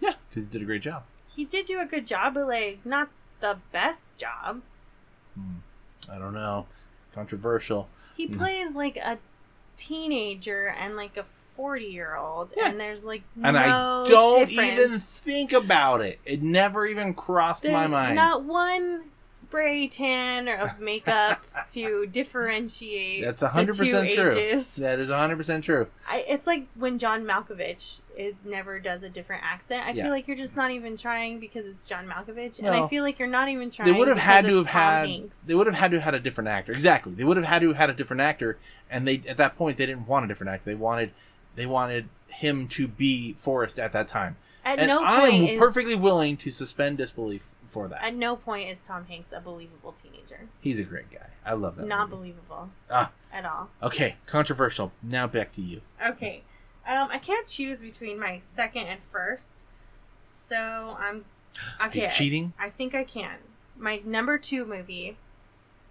Yeah, 0.00 0.14
because 0.28 0.44
he 0.44 0.50
did 0.50 0.62
a 0.62 0.64
great 0.64 0.82
job. 0.82 1.04
He 1.28 1.44
did 1.44 1.66
do 1.66 1.80
a 1.80 1.86
good 1.86 2.06
job, 2.06 2.34
but 2.34 2.48
like 2.48 2.84
not 2.84 3.10
the 3.40 3.58
best 3.72 4.16
job. 4.16 4.62
Hmm. 5.34 5.58
I 6.10 6.18
don't 6.18 6.34
know. 6.34 6.66
Controversial. 7.14 7.88
He 8.16 8.26
plays 8.28 8.74
like 8.74 8.96
a 8.96 9.18
teenager 9.80 10.68
and 10.68 10.96
like 10.96 11.16
a 11.16 11.24
40 11.56 11.84
year 11.86 12.14
old, 12.16 12.52
Yeah. 12.56 12.70
and 12.70 12.80
there's 12.80 13.04
like 13.04 13.22
And 13.42 13.54
no 13.54 13.58
I 13.60 14.08
don't 14.08 14.48
difference. 14.48 14.80
even 14.80 14.98
think 15.00 15.52
about 15.52 16.00
it. 16.00 16.18
It 16.24 16.42
never 16.42 16.86
even 16.86 17.14
crossed 17.14 17.68
my 17.68 17.86
mind. 17.86 18.16
Not 18.16 18.44
one 18.44 19.02
spray 19.50 19.88
tan 19.88 20.48
or 20.48 20.56
of 20.58 20.78
makeup 20.78 21.40
to 21.72 22.06
differentiate. 22.06 23.24
That's 23.24 23.40
the 23.40 23.48
100% 23.48 24.08
two 24.08 24.14
true. 24.14 24.30
ages. 24.32 24.76
That 24.76 25.00
is 25.00 25.10
100% 25.10 25.62
true. 25.62 25.88
I, 26.08 26.24
it's 26.28 26.46
like 26.46 26.68
when 26.76 26.98
John 26.98 27.24
Malkovich 27.24 27.98
it 28.16 28.36
never 28.44 28.78
does 28.78 29.02
a 29.02 29.08
different 29.08 29.42
accent. 29.44 29.86
I 29.86 29.90
Yeah. 29.90 30.04
feel 30.04 30.12
like 30.12 30.28
you're 30.28 30.36
just 30.36 30.54
not 30.54 30.70
even 30.70 30.96
trying 30.96 31.40
because 31.40 31.66
it's 31.66 31.86
John 31.86 32.06
Malkovich, 32.06 32.58
and 32.58 32.68
I 32.68 32.86
feel 32.86 33.02
like 33.02 33.18
you're 33.18 33.28
not 33.28 33.48
even 33.48 33.70
trying. 33.70 33.90
They 33.90 33.98
would 33.98 34.08
have 34.08 34.18
had 34.18 34.44
to 34.44 34.58
have 34.58 34.66
Tom 34.66 34.72
had 34.82 35.08
Hanks. 35.08 35.38
they 35.38 35.54
would 35.54 35.66
have 35.66 35.76
had 35.76 35.90
to 35.92 35.96
have 35.96 36.04
had 36.04 36.14
a 36.14 36.20
different 36.20 36.48
actor. 36.48 36.72
Exactly. 36.72 37.12
They 37.14 37.24
would 37.24 37.36
have 37.36 37.46
had 37.46 37.60
to 37.62 37.68
have 37.68 37.76
had 37.76 37.90
a 37.90 37.94
different 37.94 38.20
actor 38.20 38.58
and 38.88 39.06
they 39.08 39.22
at 39.26 39.36
that 39.38 39.56
point 39.56 39.78
they 39.78 39.86
didn't 39.86 40.06
want 40.06 40.24
a 40.26 40.28
different 40.28 40.52
actor. 40.52 40.70
They 40.70 40.76
wanted 40.76 41.12
they 41.56 41.66
wanted 41.66 42.08
him 42.28 42.68
to 42.68 42.86
be 42.86 43.32
Forrest 43.34 43.80
at 43.80 43.92
that 43.92 44.06
time. 44.06 44.36
At 44.64 44.78
and 44.78 44.88
no 44.88 45.02
I 45.04 45.20
point 45.20 45.34
am 45.34 45.44
is 45.48 45.58
perfectly 45.58 45.94
willing 45.96 46.36
to 46.38 46.50
suspend 46.50 46.98
disbelief 46.98 47.50
for 47.70 47.88
that. 47.88 48.02
at 48.04 48.14
no 48.14 48.36
point 48.36 48.68
is 48.68 48.80
Tom 48.80 49.06
Hanks 49.06 49.32
a 49.32 49.40
believable 49.40 49.92
teenager. 49.92 50.48
He's 50.60 50.78
a 50.80 50.84
great 50.84 51.10
guy. 51.10 51.28
I 51.44 51.54
love 51.54 51.76
that. 51.76 51.86
Not 51.86 52.10
movie. 52.10 52.16
believable 52.32 52.70
Ah. 52.90 53.10
at 53.32 53.44
all. 53.46 53.70
Okay, 53.82 54.16
controversial. 54.26 54.92
Now 55.02 55.26
back 55.26 55.52
to 55.52 55.62
you. 55.62 55.80
Okay. 56.04 56.42
Um, 56.86 57.08
I 57.12 57.18
can't 57.18 57.46
choose 57.46 57.80
between 57.80 58.18
my 58.18 58.38
second 58.38 58.86
and 58.86 59.00
first. 59.10 59.64
So 60.24 60.96
I'm 60.98 61.24
Are 61.80 61.88
okay. 61.88 62.04
you 62.04 62.10
cheating? 62.10 62.52
I 62.58 62.70
think 62.70 62.94
I 62.94 63.04
can. 63.04 63.38
My 63.76 64.00
number 64.04 64.38
two 64.38 64.64
movie, 64.64 65.16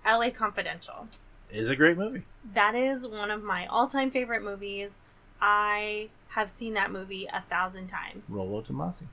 LA 0.05 0.29
Confidential. 0.31 1.07
Is 1.51 1.69
a 1.69 1.75
great 1.75 1.97
movie. 1.97 2.23
That 2.53 2.75
is 2.75 3.07
one 3.07 3.31
of 3.31 3.41
my 3.43 3.65
all 3.67 3.87
time 3.87 4.11
favorite 4.11 4.43
movies. 4.43 5.01
I 5.41 6.09
have 6.29 6.49
seen 6.51 6.73
that 6.75 6.91
movie 6.91 7.27
a 7.31 7.41
thousand 7.41 7.87
times. 7.87 8.29
Rollo 8.31 8.61
Tomasi. 8.61 9.03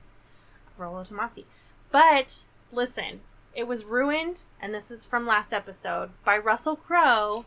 Rollo 0.77 1.01
Tomasi. 1.03 1.45
But 1.91 2.43
listen, 2.71 3.21
it 3.55 3.67
was 3.67 3.85
ruined, 3.85 4.43
and 4.61 4.73
this 4.73 4.91
is 4.91 5.05
from 5.05 5.25
last 5.25 5.53
episode, 5.53 6.11
by 6.23 6.37
Russell 6.37 6.75
Crowe 6.75 7.45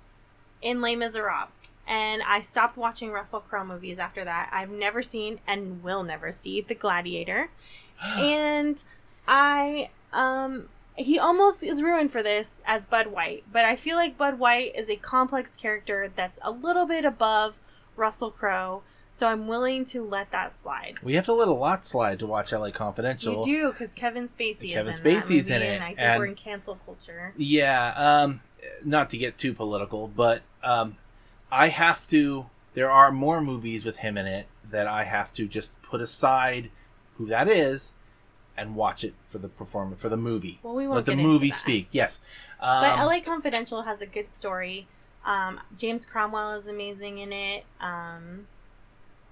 in 0.61 0.81
Les 0.81 0.97
Miserables. 0.97 1.51
And 1.87 2.23
I 2.23 2.41
stopped 2.41 2.77
watching 2.77 3.11
Russell 3.11 3.41
Crowe 3.41 3.65
movies 3.65 3.99
after 3.99 4.25
that. 4.25 4.51
I've 4.53 4.71
never 4.71 5.03
seen 5.03 5.41
and 5.47 5.83
will 5.83 6.05
never 6.05 6.31
see 6.31 6.61
The 6.61 6.75
Gladiator. 6.75 7.51
and 8.03 8.83
I 9.27 9.91
um 10.13 10.69
he 10.97 11.19
almost 11.19 11.63
is 11.63 11.83
ruined 11.83 12.13
for 12.13 12.23
this 12.23 12.61
as 12.67 12.85
Bud 12.85 13.07
White, 13.07 13.45
but 13.51 13.65
I 13.65 13.77
feel 13.77 13.97
like 13.97 14.19
Bud 14.19 14.39
White 14.39 14.75
is 14.75 14.91
a 14.91 14.97
complex 14.97 15.57
character 15.57 16.13
that's 16.15 16.39
a 16.43 16.51
little 16.51 16.85
bit 16.87 17.05
above 17.05 17.59
Russell 17.97 18.31
Crowe, 18.31 18.83
so 19.11 19.27
I'm 19.27 19.47
willing 19.49 19.85
to 19.87 20.03
let 20.05 20.31
that 20.31 20.53
slide. 20.53 20.95
we 21.03 21.15
have 21.15 21.25
to 21.27 21.33
let 21.33 21.49
a 21.49 21.53
lot 21.53 21.85
slide 21.85 22.19
to 22.21 22.27
watch 22.27 22.53
LA 22.53 22.71
Confidential. 22.71 23.45
You 23.47 23.63
do 23.63 23.73
because 23.73 23.93
Kevin 23.93 24.25
Spacey 24.29 24.71
Kevin 24.71 24.93
is 24.93 24.99
in 25.01 25.05
that 25.05 25.11
Spacey's 25.11 25.31
movie, 25.51 25.55
in 25.55 25.63
it, 25.63 25.75
and 25.75 25.85
I 25.85 25.87
think 25.89 25.99
and- 26.01 26.19
we're 26.21 26.27
in 26.27 26.35
cancel 26.35 26.77
culture. 26.87 27.35
Yeah, 27.37 27.93
um, 27.97 28.41
not 28.85 29.11
to 29.11 29.19
get 29.19 29.37
too 29.37 29.53
political, 29.53 30.09
but 30.09 30.43
um, 30.63 30.97
I 31.51 31.69
have 31.69 32.07
to. 32.09 32.47
There 32.75 32.91
are 32.91 33.11
more 33.11 33.41
movies 33.43 33.85
with 33.85 33.97
him 33.99 34.17
in 34.17 34.27
it 34.27 34.47
that 34.71 34.87
I 34.87 35.05
have 35.05 35.33
to 35.35 35.47
just 35.49 35.71
put 35.83 36.01
aside 36.01 36.71
who 37.17 37.27
that 37.27 37.49
is 37.49 37.93
and 38.57 38.77
watch 38.77 39.03
it 39.03 39.15
for 39.27 39.39
the 39.39 39.49
performance 39.49 40.01
for 40.01 40.09
the 40.09 40.17
movie. 40.17 40.61
Well, 40.63 40.75
we 40.75 40.87
won't 40.87 40.97
Let 40.97 41.07
the 41.07 41.17
movie 41.17 41.51
that. 41.51 41.57
speak. 41.57 41.89
Yes, 41.91 42.21
um, 42.61 42.83
But 42.83 43.05
LA 43.05 43.21
Confidential 43.21 43.83
has 43.83 44.01
a 44.01 44.07
good 44.07 44.31
story. 44.31 44.87
Um, 45.25 45.61
James 45.77 46.07
Cromwell 46.07 46.53
is 46.53 46.67
amazing 46.69 47.19
in 47.19 47.33
it. 47.33 47.65
Um, 47.81 48.47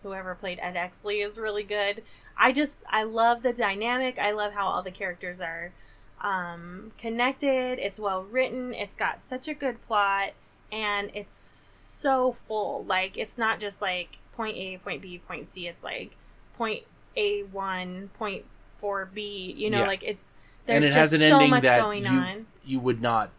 whoever 0.02 0.34
played 0.34 0.58
Ed 0.60 0.74
Exley 0.74 1.24
is 1.26 1.38
really 1.38 1.62
good. 1.64 2.02
I 2.36 2.52
just 2.52 2.84
I 2.88 3.02
love 3.02 3.42
the 3.42 3.52
dynamic. 3.52 4.18
I 4.18 4.32
love 4.32 4.52
how 4.54 4.66
all 4.66 4.82
the 4.82 4.90
characters 4.90 5.40
are 5.40 5.72
um, 6.20 6.92
connected. 6.98 7.78
It's 7.78 7.98
well 7.98 8.22
written. 8.22 8.74
It's 8.74 8.96
got 8.96 9.24
such 9.24 9.48
a 9.48 9.54
good 9.54 9.84
plot, 9.86 10.30
and 10.72 11.10
it's 11.14 11.34
so 11.34 12.32
full. 12.32 12.84
Like 12.84 13.16
it's 13.16 13.36
not 13.38 13.60
just 13.60 13.80
like 13.82 14.18
point 14.34 14.56
A, 14.56 14.78
point 14.78 15.02
B, 15.02 15.20
point 15.26 15.48
C. 15.48 15.66
It's 15.68 15.82
like 15.84 16.12
point 16.56 16.84
A 17.16 17.42
one, 17.42 18.10
point 18.18 18.44
four 18.78 19.08
B. 19.12 19.54
You 19.56 19.70
know, 19.70 19.80
Yeah. 19.80 19.86
like 19.86 20.02
it's 20.04 20.34
there's 20.66 20.76
and 20.76 20.84
it 20.84 20.88
just 20.88 20.96
has 20.98 21.12
an 21.14 21.20
so 21.20 21.36
ending 21.36 21.50
much 21.50 21.62
that 21.62 21.80
going 21.80 22.04
you 22.04 22.10
on. 22.10 22.46
you 22.64 22.78
would 22.80 23.00
not. 23.00 23.30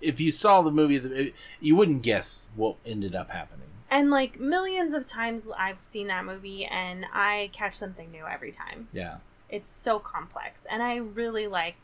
If 0.00 0.20
you 0.20 0.30
saw 0.30 0.62
the 0.62 0.70
movie, 0.70 1.32
you 1.60 1.74
wouldn't 1.76 2.02
guess 2.02 2.48
what 2.54 2.76
ended 2.86 3.14
up 3.16 3.30
happening. 3.30 3.67
And 3.90 4.10
like 4.10 4.38
millions 4.38 4.92
of 4.92 5.06
times 5.06 5.42
I've 5.56 5.82
seen 5.82 6.08
that 6.08 6.24
movie 6.24 6.64
and 6.66 7.06
I 7.12 7.50
catch 7.52 7.74
something 7.76 8.10
new 8.10 8.26
every 8.26 8.52
time. 8.52 8.88
Yeah. 8.92 9.18
It's 9.48 9.68
so 9.68 9.98
complex 9.98 10.66
and 10.70 10.82
I 10.82 10.96
really 10.96 11.46
like 11.46 11.76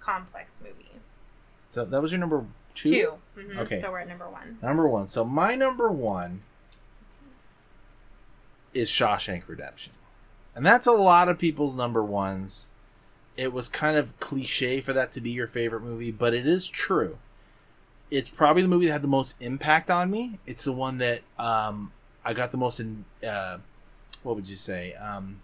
complex 0.00 0.60
movies. 0.62 1.26
So 1.68 1.84
that 1.84 2.00
was 2.00 2.12
your 2.12 2.20
number 2.20 2.44
two. 2.74 2.90
2 2.90 3.18
Mhm, 3.40 3.58
Okay. 3.58 3.80
So 3.80 3.90
we're 3.90 3.98
at 4.00 4.08
number 4.08 4.28
one. 4.28 4.58
Number 4.62 4.86
one. 4.86 5.06
So 5.08 5.24
my 5.24 5.54
number 5.56 5.90
one 5.90 6.40
is 8.72 8.88
Shawshank 8.88 9.48
Redemption. 9.48 9.94
And 10.54 10.64
that's 10.64 10.86
a 10.86 10.92
lot 10.92 11.28
of 11.28 11.38
people's 11.38 11.76
number 11.76 12.02
ones. 12.02 12.70
It 13.36 13.52
was 13.52 13.68
kind 13.68 13.96
of 13.96 14.18
cliche 14.20 14.80
for 14.80 14.92
that 14.92 15.12
to 15.12 15.20
be 15.20 15.30
your 15.30 15.46
favorite 15.46 15.82
movie, 15.82 16.10
but 16.10 16.34
it 16.34 16.46
is 16.46 16.66
true. 16.68 17.18
It's 18.10 18.28
probably 18.28 18.62
the 18.62 18.68
movie 18.68 18.86
that 18.86 18.92
had 18.92 19.02
the 19.02 19.08
most 19.08 19.36
impact 19.40 19.90
on 19.90 20.10
me. 20.10 20.38
It's 20.46 20.64
the 20.64 20.72
one 20.72 20.98
that 20.98 21.20
um, 21.38 21.92
I 22.24 22.32
got 22.32 22.50
the 22.50 22.56
most 22.56 22.80
in. 22.80 23.04
Uh, 23.26 23.58
what 24.22 24.36
would 24.36 24.48
you 24.48 24.56
say? 24.56 24.94
Um, 24.94 25.40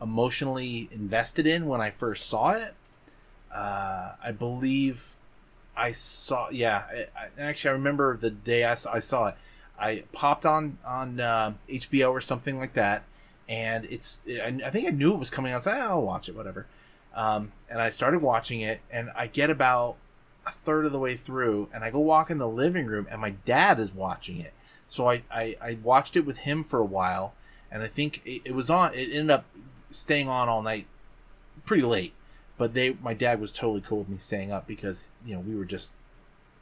emotionally 0.00 0.88
invested 0.90 1.46
in 1.46 1.66
when 1.66 1.80
I 1.80 1.90
first 1.90 2.28
saw 2.28 2.52
it. 2.52 2.74
Uh, 3.52 4.12
I 4.22 4.32
believe 4.32 5.16
I 5.76 5.92
saw. 5.92 6.48
Yeah, 6.50 6.84
I, 6.90 7.06
I, 7.16 7.42
actually, 7.42 7.70
I 7.70 7.72
remember 7.74 8.16
the 8.16 8.30
day 8.30 8.64
I 8.64 8.74
saw, 8.74 8.92
I 8.94 8.98
saw 8.98 9.26
it. 9.28 9.34
I 9.78 10.04
popped 10.12 10.46
on 10.46 10.78
on 10.84 11.20
uh, 11.20 11.54
HBO 11.68 12.10
or 12.10 12.20
something 12.20 12.58
like 12.58 12.74
that, 12.74 13.04
and 13.48 13.84
it's. 13.86 14.20
I, 14.28 14.58
I 14.64 14.70
think 14.70 14.86
I 14.86 14.90
knew 14.90 15.12
it 15.14 15.18
was 15.18 15.30
coming 15.30 15.52
out. 15.52 15.64
So 15.64 15.70
I'll 15.70 16.02
watch 16.02 16.28
it, 16.28 16.36
whatever. 16.36 16.66
Um, 17.14 17.52
and 17.68 17.80
I 17.80 17.90
started 17.90 18.22
watching 18.22 18.60
it, 18.60 18.80
and 18.90 19.10
I 19.14 19.26
get 19.26 19.50
about 19.50 19.96
a 20.46 20.50
third 20.50 20.86
of 20.86 20.92
the 20.92 20.98
way 20.98 21.16
through, 21.16 21.68
and 21.72 21.84
I 21.84 21.90
go 21.90 22.00
walk 22.00 22.30
in 22.30 22.38
the 22.38 22.48
living 22.48 22.86
room, 22.86 23.06
and 23.10 23.20
my 23.20 23.30
dad 23.30 23.78
is 23.78 23.92
watching 23.94 24.40
it. 24.40 24.52
So 24.88 25.08
I, 25.08 25.22
I, 25.30 25.56
I 25.60 25.78
watched 25.82 26.16
it 26.16 26.26
with 26.26 26.38
him 26.38 26.64
for 26.64 26.78
a 26.80 26.84
while, 26.84 27.34
and 27.70 27.82
I 27.82 27.88
think 27.88 28.20
it, 28.24 28.42
it 28.44 28.54
was 28.54 28.68
on. 28.68 28.92
It 28.94 29.10
ended 29.12 29.30
up 29.30 29.46
staying 29.90 30.28
on 30.28 30.48
all 30.48 30.62
night, 30.62 30.86
pretty 31.64 31.82
late. 31.82 32.12
But 32.58 32.74
they, 32.74 32.96
my 33.02 33.14
dad 33.14 33.40
was 33.40 33.50
totally 33.50 33.80
cool 33.80 34.00
with 34.00 34.08
me 34.08 34.18
staying 34.18 34.52
up 34.52 34.66
because 34.66 35.12
you 35.24 35.34
know 35.34 35.40
we 35.40 35.56
were 35.56 35.64
just 35.64 35.92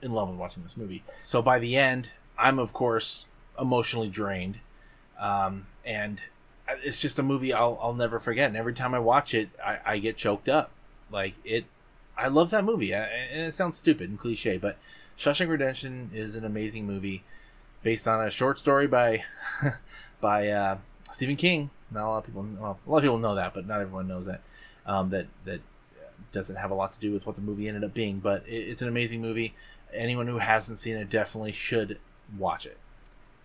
in 0.02 0.12
love 0.12 0.28
with 0.28 0.38
watching 0.38 0.62
this 0.62 0.76
movie. 0.76 1.02
So 1.24 1.42
by 1.42 1.58
the 1.58 1.76
end, 1.76 2.10
I'm 2.38 2.58
of 2.58 2.72
course 2.72 3.26
emotionally 3.58 4.08
drained, 4.08 4.58
um, 5.18 5.66
and 5.84 6.20
it's 6.84 7.00
just 7.00 7.18
a 7.18 7.22
movie 7.22 7.52
I'll 7.52 7.78
I'll 7.82 7.94
never 7.94 8.18
forget. 8.18 8.48
And 8.48 8.56
every 8.56 8.74
time 8.74 8.94
I 8.94 8.98
watch 8.98 9.34
it, 9.34 9.50
I, 9.64 9.78
I 9.84 9.98
get 9.98 10.16
choked 10.16 10.48
up. 10.48 10.70
Like 11.10 11.34
it, 11.44 11.64
I 12.20 12.28
love 12.28 12.50
that 12.50 12.64
movie, 12.64 12.92
and 12.92 13.08
it 13.32 13.54
sounds 13.54 13.76
stupid 13.76 14.10
and 14.10 14.18
cliche, 14.18 14.58
but 14.58 14.76
Shawshank 15.18 15.48
Redemption 15.48 16.10
is 16.14 16.36
an 16.36 16.44
amazing 16.44 16.86
movie 16.86 17.24
based 17.82 18.06
on 18.06 18.24
a 18.24 18.30
short 18.30 18.58
story 18.58 18.86
by 18.86 19.24
by 20.20 20.48
uh, 20.48 20.78
Stephen 21.10 21.36
King. 21.36 21.70
Not 21.90 22.06
a 22.06 22.08
lot 22.08 22.18
of 22.18 22.26
people, 22.26 22.46
well, 22.58 22.78
a 22.86 22.90
lot 22.90 22.98
of 22.98 23.02
people 23.04 23.18
know 23.18 23.34
that, 23.34 23.54
but 23.54 23.66
not 23.66 23.80
everyone 23.80 24.06
knows 24.06 24.26
that. 24.26 24.42
Um, 24.86 25.10
that 25.10 25.26
that 25.44 25.60
doesn't 26.32 26.56
have 26.56 26.70
a 26.70 26.74
lot 26.74 26.92
to 26.92 27.00
do 27.00 27.12
with 27.12 27.26
what 27.26 27.36
the 27.36 27.42
movie 27.42 27.68
ended 27.68 27.84
up 27.84 27.94
being, 27.94 28.18
but 28.18 28.46
it, 28.46 28.68
it's 28.68 28.82
an 28.82 28.88
amazing 28.88 29.20
movie. 29.20 29.54
Anyone 29.92 30.26
who 30.26 30.38
hasn't 30.38 30.78
seen 30.78 30.96
it 30.96 31.10
definitely 31.10 31.52
should 31.52 31.98
watch 32.38 32.66
it. 32.66 32.78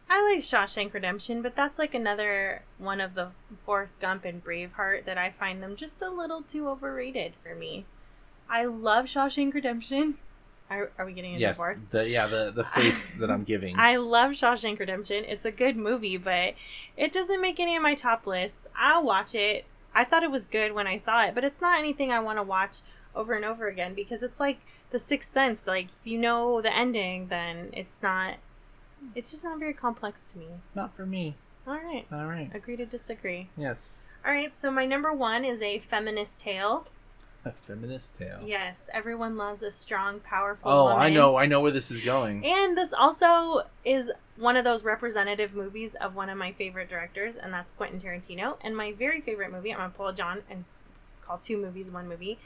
I 0.09 0.21
like 0.21 0.43
Shawshank 0.43 0.93
Redemption, 0.93 1.41
but 1.41 1.55
that's 1.55 1.79
like 1.79 1.93
another 1.95 2.63
one 2.77 3.01
of 3.01 3.15
the 3.15 3.29
Forrest 3.63 3.99
Gump 3.99 4.23
and 4.23 4.43
Braveheart 4.43 5.05
that 5.05 5.17
I 5.17 5.31
find 5.31 5.63
them 5.63 5.75
just 5.75 6.01
a 6.01 6.09
little 6.09 6.41
too 6.41 6.69
overrated 6.69 7.33
for 7.41 7.55
me. 7.55 7.85
I 8.49 8.65
love 8.65 9.05
Shawshank 9.05 9.53
Redemption. 9.53 10.17
Are, 10.69 10.91
are 10.97 11.05
we 11.05 11.13
getting 11.13 11.35
a 11.35 11.37
yes, 11.37 11.57
divorce? 11.57 11.81
the 11.91 12.09
yeah 12.09 12.25
the 12.25 12.51
the 12.51 12.63
face 12.63 13.11
that 13.19 13.29
I'm 13.29 13.43
giving. 13.43 13.77
I 13.77 13.97
love 13.97 14.31
Shawshank 14.31 14.79
Redemption. 14.79 15.23
It's 15.25 15.45
a 15.45 15.51
good 15.51 15.77
movie, 15.77 16.17
but 16.17 16.55
it 16.97 17.13
doesn't 17.13 17.39
make 17.39 17.59
any 17.59 17.75
of 17.75 17.83
my 17.83 17.93
top 17.93 18.25
lists. 18.25 18.67
I'll 18.75 19.03
watch 19.03 19.35
it. 19.35 19.65
I 19.93 20.03
thought 20.03 20.23
it 20.23 20.31
was 20.31 20.45
good 20.45 20.73
when 20.73 20.87
I 20.87 20.97
saw 20.97 21.23
it, 21.25 21.35
but 21.35 21.43
it's 21.43 21.61
not 21.61 21.77
anything 21.77 22.11
I 22.11 22.19
want 22.19 22.39
to 22.39 22.43
watch 22.43 22.79
over 23.15 23.33
and 23.33 23.45
over 23.45 23.67
again 23.67 23.93
because 23.93 24.23
it's 24.23 24.39
like 24.39 24.59
The 24.89 24.99
Sixth 24.99 25.33
Sense. 25.33 25.67
Like 25.67 25.87
if 26.01 26.07
you 26.11 26.17
know 26.17 26.61
the 26.61 26.75
ending, 26.75 27.27
then 27.27 27.69
it's 27.73 28.01
not. 28.01 28.35
It's 29.13 29.29
just 29.29 29.43
not 29.43 29.59
very 29.59 29.73
complex 29.73 30.31
to 30.31 30.39
me. 30.39 30.47
Not 30.73 30.95
for 30.95 31.05
me. 31.05 31.35
All 31.67 31.75
right. 31.75 32.05
All 32.11 32.25
right. 32.25 32.49
Agree 32.53 32.75
to 32.77 32.85
disagree. 32.85 33.49
Yes. 33.55 33.89
All 34.25 34.31
right. 34.31 34.55
So 34.57 34.71
my 34.71 34.85
number 34.85 35.13
one 35.13 35.45
is 35.45 35.61
a 35.61 35.77
feminist 35.79 36.39
tale. 36.39 36.85
A 37.45 37.51
feminist 37.51 38.15
tale. 38.15 38.41
Yes, 38.43 38.89
everyone 38.91 39.37
loves 39.37 39.61
a 39.61 39.69
strong, 39.69 40.19
powerful. 40.19 40.71
Oh, 40.71 40.85
woman. 40.85 41.01
I 41.01 41.09
know. 41.11 41.35
I 41.37 41.45
know 41.45 41.61
where 41.61 41.71
this 41.71 41.91
is 41.91 42.01
going. 42.01 42.43
And 42.43 42.75
this 42.75 42.91
also 42.91 43.61
is 43.83 44.11
one 44.35 44.57
of 44.57 44.63
those 44.63 44.83
representative 44.83 45.53
movies 45.53 45.93
of 46.01 46.15
one 46.15 46.29
of 46.29 46.37
my 46.39 46.51
favorite 46.51 46.89
directors, 46.89 47.35
and 47.35 47.53
that's 47.53 47.71
Quentin 47.71 47.99
Tarantino. 47.99 48.57
And 48.61 48.75
my 48.75 48.93
very 48.93 49.21
favorite 49.21 49.51
movie, 49.51 49.71
I'm 49.71 49.77
gonna 49.77 49.93
pull 49.95 50.07
a 50.07 50.13
John 50.13 50.41
and 50.49 50.65
call 51.21 51.37
two 51.37 51.57
movies 51.57 51.91
one 51.91 52.07
movie, 52.07 52.39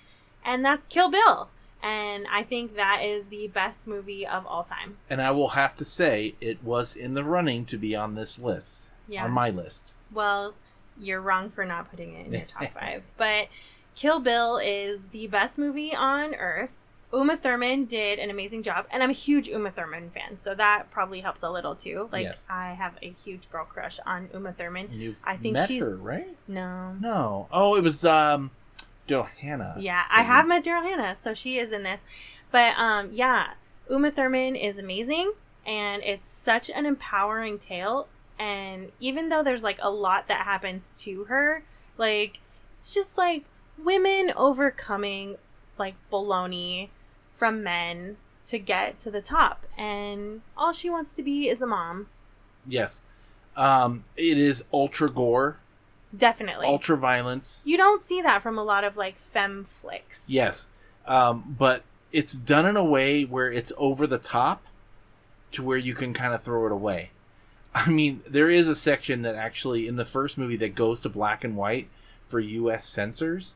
and 0.43 0.65
that's 0.65 0.85
Kill 0.85 1.09
Bill. 1.09 1.49
And 1.81 2.25
I 2.29 2.43
think 2.43 2.75
that 2.75 3.01
is 3.01 3.27
the 3.27 3.47
best 3.47 3.87
movie 3.87 4.27
of 4.27 4.45
all 4.45 4.63
time. 4.63 4.97
And 5.09 5.21
I 5.21 5.31
will 5.31 5.49
have 5.49 5.75
to 5.75 5.85
say, 5.85 6.35
it 6.41 6.61
was 6.61 6.93
in 6.93 7.13
the 7.13 7.23
running 7.23 7.63
to 7.67 7.77
be 7.77 7.95
on 7.95 8.15
this 8.15 8.37
list. 8.37 8.89
Yeah. 9.07 9.23
On 9.23 9.31
my 9.31 9.49
list. 9.49 9.93
Well, 10.11 10.55
you're 10.99 11.21
wrong 11.21 11.49
for 11.49 11.63
not 11.63 11.89
putting 11.89 12.13
it 12.15 12.27
in 12.27 12.33
your 12.33 12.41
top 12.41 12.71
five, 12.73 13.03
but 13.15 13.47
Kill 13.99 14.21
Bill 14.21 14.55
is 14.57 15.07
the 15.07 15.27
best 15.27 15.57
movie 15.59 15.93
on 15.93 16.33
earth. 16.35 16.71
Uma 17.11 17.35
Thurman 17.35 17.83
did 17.83 18.17
an 18.17 18.29
amazing 18.29 18.63
job, 18.63 18.85
and 18.91 19.03
I'm 19.03 19.09
a 19.09 19.13
huge 19.13 19.49
Uma 19.49 19.71
Thurman 19.71 20.09
fan, 20.11 20.37
so 20.39 20.55
that 20.55 20.89
probably 20.89 21.19
helps 21.19 21.43
a 21.43 21.49
little 21.49 21.75
too. 21.75 22.07
Like 22.09 22.23
Yes. 22.23 22.47
I 22.49 22.69
have 22.69 22.93
a 23.01 23.09
huge 23.09 23.51
girl 23.51 23.65
crush 23.65 23.99
on 24.05 24.29
Uma 24.33 24.53
Thurman. 24.53 24.87
You've 24.93 25.19
I 25.25 25.35
think 25.35 25.55
met 25.55 25.67
she's- 25.67 25.83
her, 25.83 25.97
right? 25.97 26.33
No, 26.47 26.93
No. 27.01 27.47
Oh, 27.51 27.75
it 27.75 27.83
was 27.83 28.05
um, 28.05 28.51
Daryl 29.05 29.27
Hannah. 29.27 29.75
yeah, 29.79 30.03
I 30.09 30.21
have 30.23 30.47
met 30.47 30.63
Daryl 30.63 30.83
Hannah, 30.83 31.15
so 31.17 31.33
she 31.33 31.57
is 31.57 31.73
in 31.73 31.83
this. 31.83 32.05
But 32.51 32.77
um, 32.77 33.09
yeah, 33.11 33.53
Uma 33.89 34.11
Thurman 34.11 34.55
is 34.55 34.79
amazing, 34.79 35.33
and 35.65 36.01
it's 36.05 36.29
such 36.29 36.69
an 36.69 36.85
empowering 36.85 37.59
tale. 37.59 38.07
And 38.39 38.93
even 39.01 39.27
though 39.27 39.43
there's 39.43 39.63
like 39.63 39.79
a 39.81 39.89
lot 39.89 40.29
that 40.29 40.45
happens 40.45 40.89
to 41.01 41.25
her, 41.25 41.63
like 41.97 42.39
it's 42.77 42.93
just 42.93 43.17
like 43.17 43.43
women 43.83 44.31
overcoming 44.35 45.37
like 45.77 45.95
baloney 46.11 46.89
from 47.35 47.63
men 47.63 48.17
to 48.45 48.59
get 48.59 48.99
to 48.99 49.11
the 49.11 49.21
top, 49.21 49.65
and 49.77 50.41
all 50.57 50.73
she 50.73 50.89
wants 50.89 51.15
to 51.15 51.23
be 51.23 51.47
is 51.47 51.61
a 51.61 51.67
mom. 51.67 52.07
Yes. 52.67 53.01
Um, 53.55 54.03
it 54.15 54.37
is 54.37 54.63
ultra 54.73 55.09
gore, 55.09 55.57
Definitely, 56.17 56.65
ultra 56.67 56.97
violence. 56.97 57.63
you 57.65 57.77
don't 57.77 58.01
see 58.01 58.21
that 58.21 58.41
from 58.41 58.57
a 58.57 58.63
lot 58.63 58.83
of 58.83 58.97
like 58.97 59.17
fem 59.17 59.65
flicks. 59.65 60.25
Yes. 60.27 60.67
Um, 61.05 61.55
but 61.57 61.83
it's 62.11 62.33
done 62.33 62.65
in 62.65 62.75
a 62.77 62.83
way 62.83 63.23
where 63.23 63.51
it's 63.51 63.71
over 63.77 64.07
the 64.07 64.17
top 64.17 64.63
to 65.51 65.63
where 65.63 65.77
you 65.77 65.93
can 65.93 66.13
kind 66.13 66.33
of 66.33 66.41
throw 66.41 66.65
it 66.65 66.71
away. 66.71 67.11
I 67.75 67.89
mean, 67.89 68.21
there 68.27 68.49
is 68.49 68.67
a 68.67 68.75
section 68.75 69.21
that 69.23 69.35
actually 69.35 69.87
in 69.87 69.95
the 69.95 70.05
first 70.05 70.37
movie 70.37 70.57
that 70.57 70.73
goes 70.75 71.01
to 71.01 71.09
black 71.09 71.43
and 71.43 71.55
white 71.55 71.87
for 72.27 72.39
US 72.39 72.85
censors, 72.85 73.55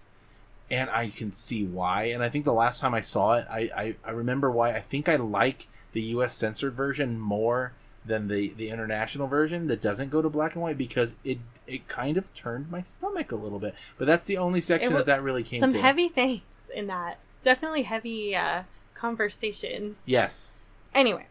and 0.73 0.89
I 0.89 1.09
can 1.09 1.31
see 1.31 1.63
why. 1.65 2.05
And 2.05 2.23
I 2.23 2.29
think 2.29 2.45
the 2.45 2.53
last 2.53 2.79
time 2.79 2.95
I 2.95 3.01
saw 3.01 3.33
it, 3.33 3.45
I, 3.47 3.69
I, 3.75 3.95
I 4.03 4.11
remember 4.11 4.49
why. 4.49 4.71
I 4.71 4.79
think 4.79 5.07
I 5.07 5.17
like 5.17 5.67
the 5.91 6.01
US 6.01 6.33
censored 6.33 6.73
version 6.73 7.19
more 7.19 7.73
than 8.03 8.27
the, 8.27 8.53
the 8.53 8.69
international 8.69 9.27
version 9.27 9.67
that 9.67 9.81
doesn't 9.81 10.09
go 10.09 10.21
to 10.21 10.29
black 10.29 10.55
and 10.55 10.63
white 10.63 10.77
because 10.77 11.15
it 11.23 11.37
it 11.67 11.87
kind 11.87 12.17
of 12.17 12.33
turned 12.33 12.69
my 12.69 12.81
stomach 12.81 13.31
a 13.31 13.35
little 13.35 13.59
bit. 13.59 13.75
But 13.99 14.07
that's 14.07 14.25
the 14.25 14.37
only 14.37 14.59
section 14.61 14.91
wa- 14.93 14.97
that 14.97 15.05
that 15.05 15.21
really 15.21 15.43
came 15.43 15.59
some 15.59 15.71
to. 15.71 15.79
heavy 15.79 16.09
things 16.09 16.41
in 16.73 16.87
that. 16.87 17.19
Definitely 17.43 17.83
heavy 17.83 18.35
uh, 18.35 18.63
conversations. 18.95 20.01
Yes. 20.07 20.55
Anyway, 20.93 21.27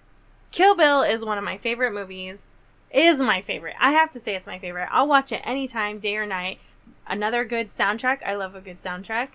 Kill 0.53 0.77
Bill 0.77 1.03
is 1.03 1.25
one 1.25 1.37
of 1.37 1.45
my 1.45 1.59
favorite 1.59 1.93
movies. 1.93 2.49
Is 2.93 3.19
my 3.19 3.43
favorite. 3.43 3.75
I 3.81 3.93
have 3.93 4.11
to 4.13 4.21
say 4.21 4.37
it's 4.37 4.47
my 4.47 4.59
favorite. 4.59 4.89
I'll 4.91 5.09
watch 5.09 5.33
it 5.33 5.41
anytime, 5.45 5.99
day 5.99 6.17
or 6.17 6.27
night. 6.27 6.61
Another 7.07 7.45
good 7.45 7.69
soundtrack. 7.69 8.19
I 8.25 8.35
love 8.35 8.55
a 8.55 8.61
good 8.61 8.79
soundtrack. 8.79 9.29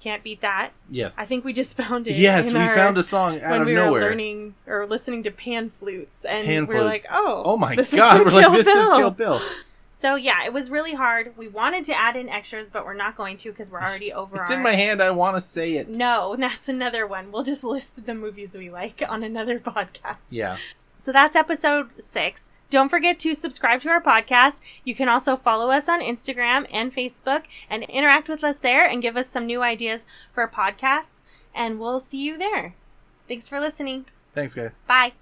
Can't 0.00 0.24
beat 0.24 0.40
that. 0.40 0.70
Yes. 0.90 1.14
I 1.18 1.26
think 1.26 1.44
we 1.44 1.52
just 1.52 1.76
found 1.76 2.06
it. 2.06 2.16
Yes, 2.16 2.52
we 2.52 2.58
our- 2.58 2.74
found 2.74 2.96
a 2.98 3.02
song 3.02 3.40
out 3.40 3.50
when 3.50 3.60
of 3.62 3.66
we 3.66 3.74
nowhere. 3.74 3.92
were 3.92 4.00
learning 4.00 4.54
or 4.66 4.86
listening 4.86 5.22
to 5.24 5.30
pan 5.30 5.70
flutes, 5.70 6.24
and 6.24 6.46
Pan 6.46 6.66
we 6.66 6.74
are 6.76 6.84
like, 6.84 7.04
"Oh, 7.10 7.42
oh 7.44 7.56
my 7.56 7.76
this 7.76 7.92
god, 7.92 8.24
we're 8.24 8.30
like 8.30 8.50
this 8.52 8.66
is 8.66 8.88
Kill 8.96 9.10
Bill. 9.22 9.40
So 9.90 10.14
yeah, 10.14 10.46
it 10.46 10.54
was 10.54 10.70
really 10.70 10.94
hard. 10.94 11.36
We 11.36 11.48
wanted 11.48 11.84
to 11.86 11.98
add 11.98 12.16
in 12.16 12.30
extras, 12.30 12.70
but 12.70 12.86
we're 12.86 12.94
not 12.94 13.16
going 13.16 13.36
to 13.38 13.50
because 13.50 13.70
we're 13.70 13.82
already 13.82 14.10
over. 14.14 14.36
It's 14.40 14.50
our... 14.50 14.56
in 14.56 14.62
my 14.62 14.72
hand. 14.72 15.02
I 15.02 15.10
want 15.10 15.36
to 15.36 15.40
say 15.42 15.74
it. 15.74 15.90
No, 15.90 16.34
that's 16.38 16.70
another 16.70 17.06
one. 17.06 17.30
We'll 17.30 17.42
just 17.42 17.62
list 17.62 18.06
the 18.06 18.14
movies 18.14 18.56
we 18.56 18.70
like 18.70 19.02
on 19.06 19.22
another 19.22 19.58
podcast. 19.60 20.16
Yeah. 20.30 20.56
So 20.96 21.12
that's 21.12 21.36
episode 21.36 21.90
six. 21.98 22.48
Don't 22.70 22.88
forget 22.88 23.18
to 23.20 23.34
subscribe 23.34 23.80
to 23.82 23.88
our 23.88 24.00
podcast. 24.00 24.62
You 24.84 24.94
can 24.94 25.08
also 25.08 25.36
follow 25.36 25.70
us 25.70 25.88
on 25.88 26.00
Instagram 26.00 26.66
and 26.72 26.94
Facebook 26.94 27.44
and 27.68 27.82
interact 27.84 28.28
with 28.28 28.44
us 28.44 28.60
there 28.60 28.86
and 28.86 29.02
give 29.02 29.16
us 29.16 29.28
some 29.28 29.44
new 29.46 29.62
ideas 29.62 30.06
for 30.32 30.46
podcasts. 30.46 31.24
And 31.54 31.80
we'll 31.80 32.00
see 32.00 32.22
you 32.22 32.38
there. 32.38 32.76
Thanks 33.28 33.48
for 33.48 33.60
listening. 33.60 34.06
Thanks, 34.34 34.54
guys. 34.54 34.76
Bye. 34.86 35.20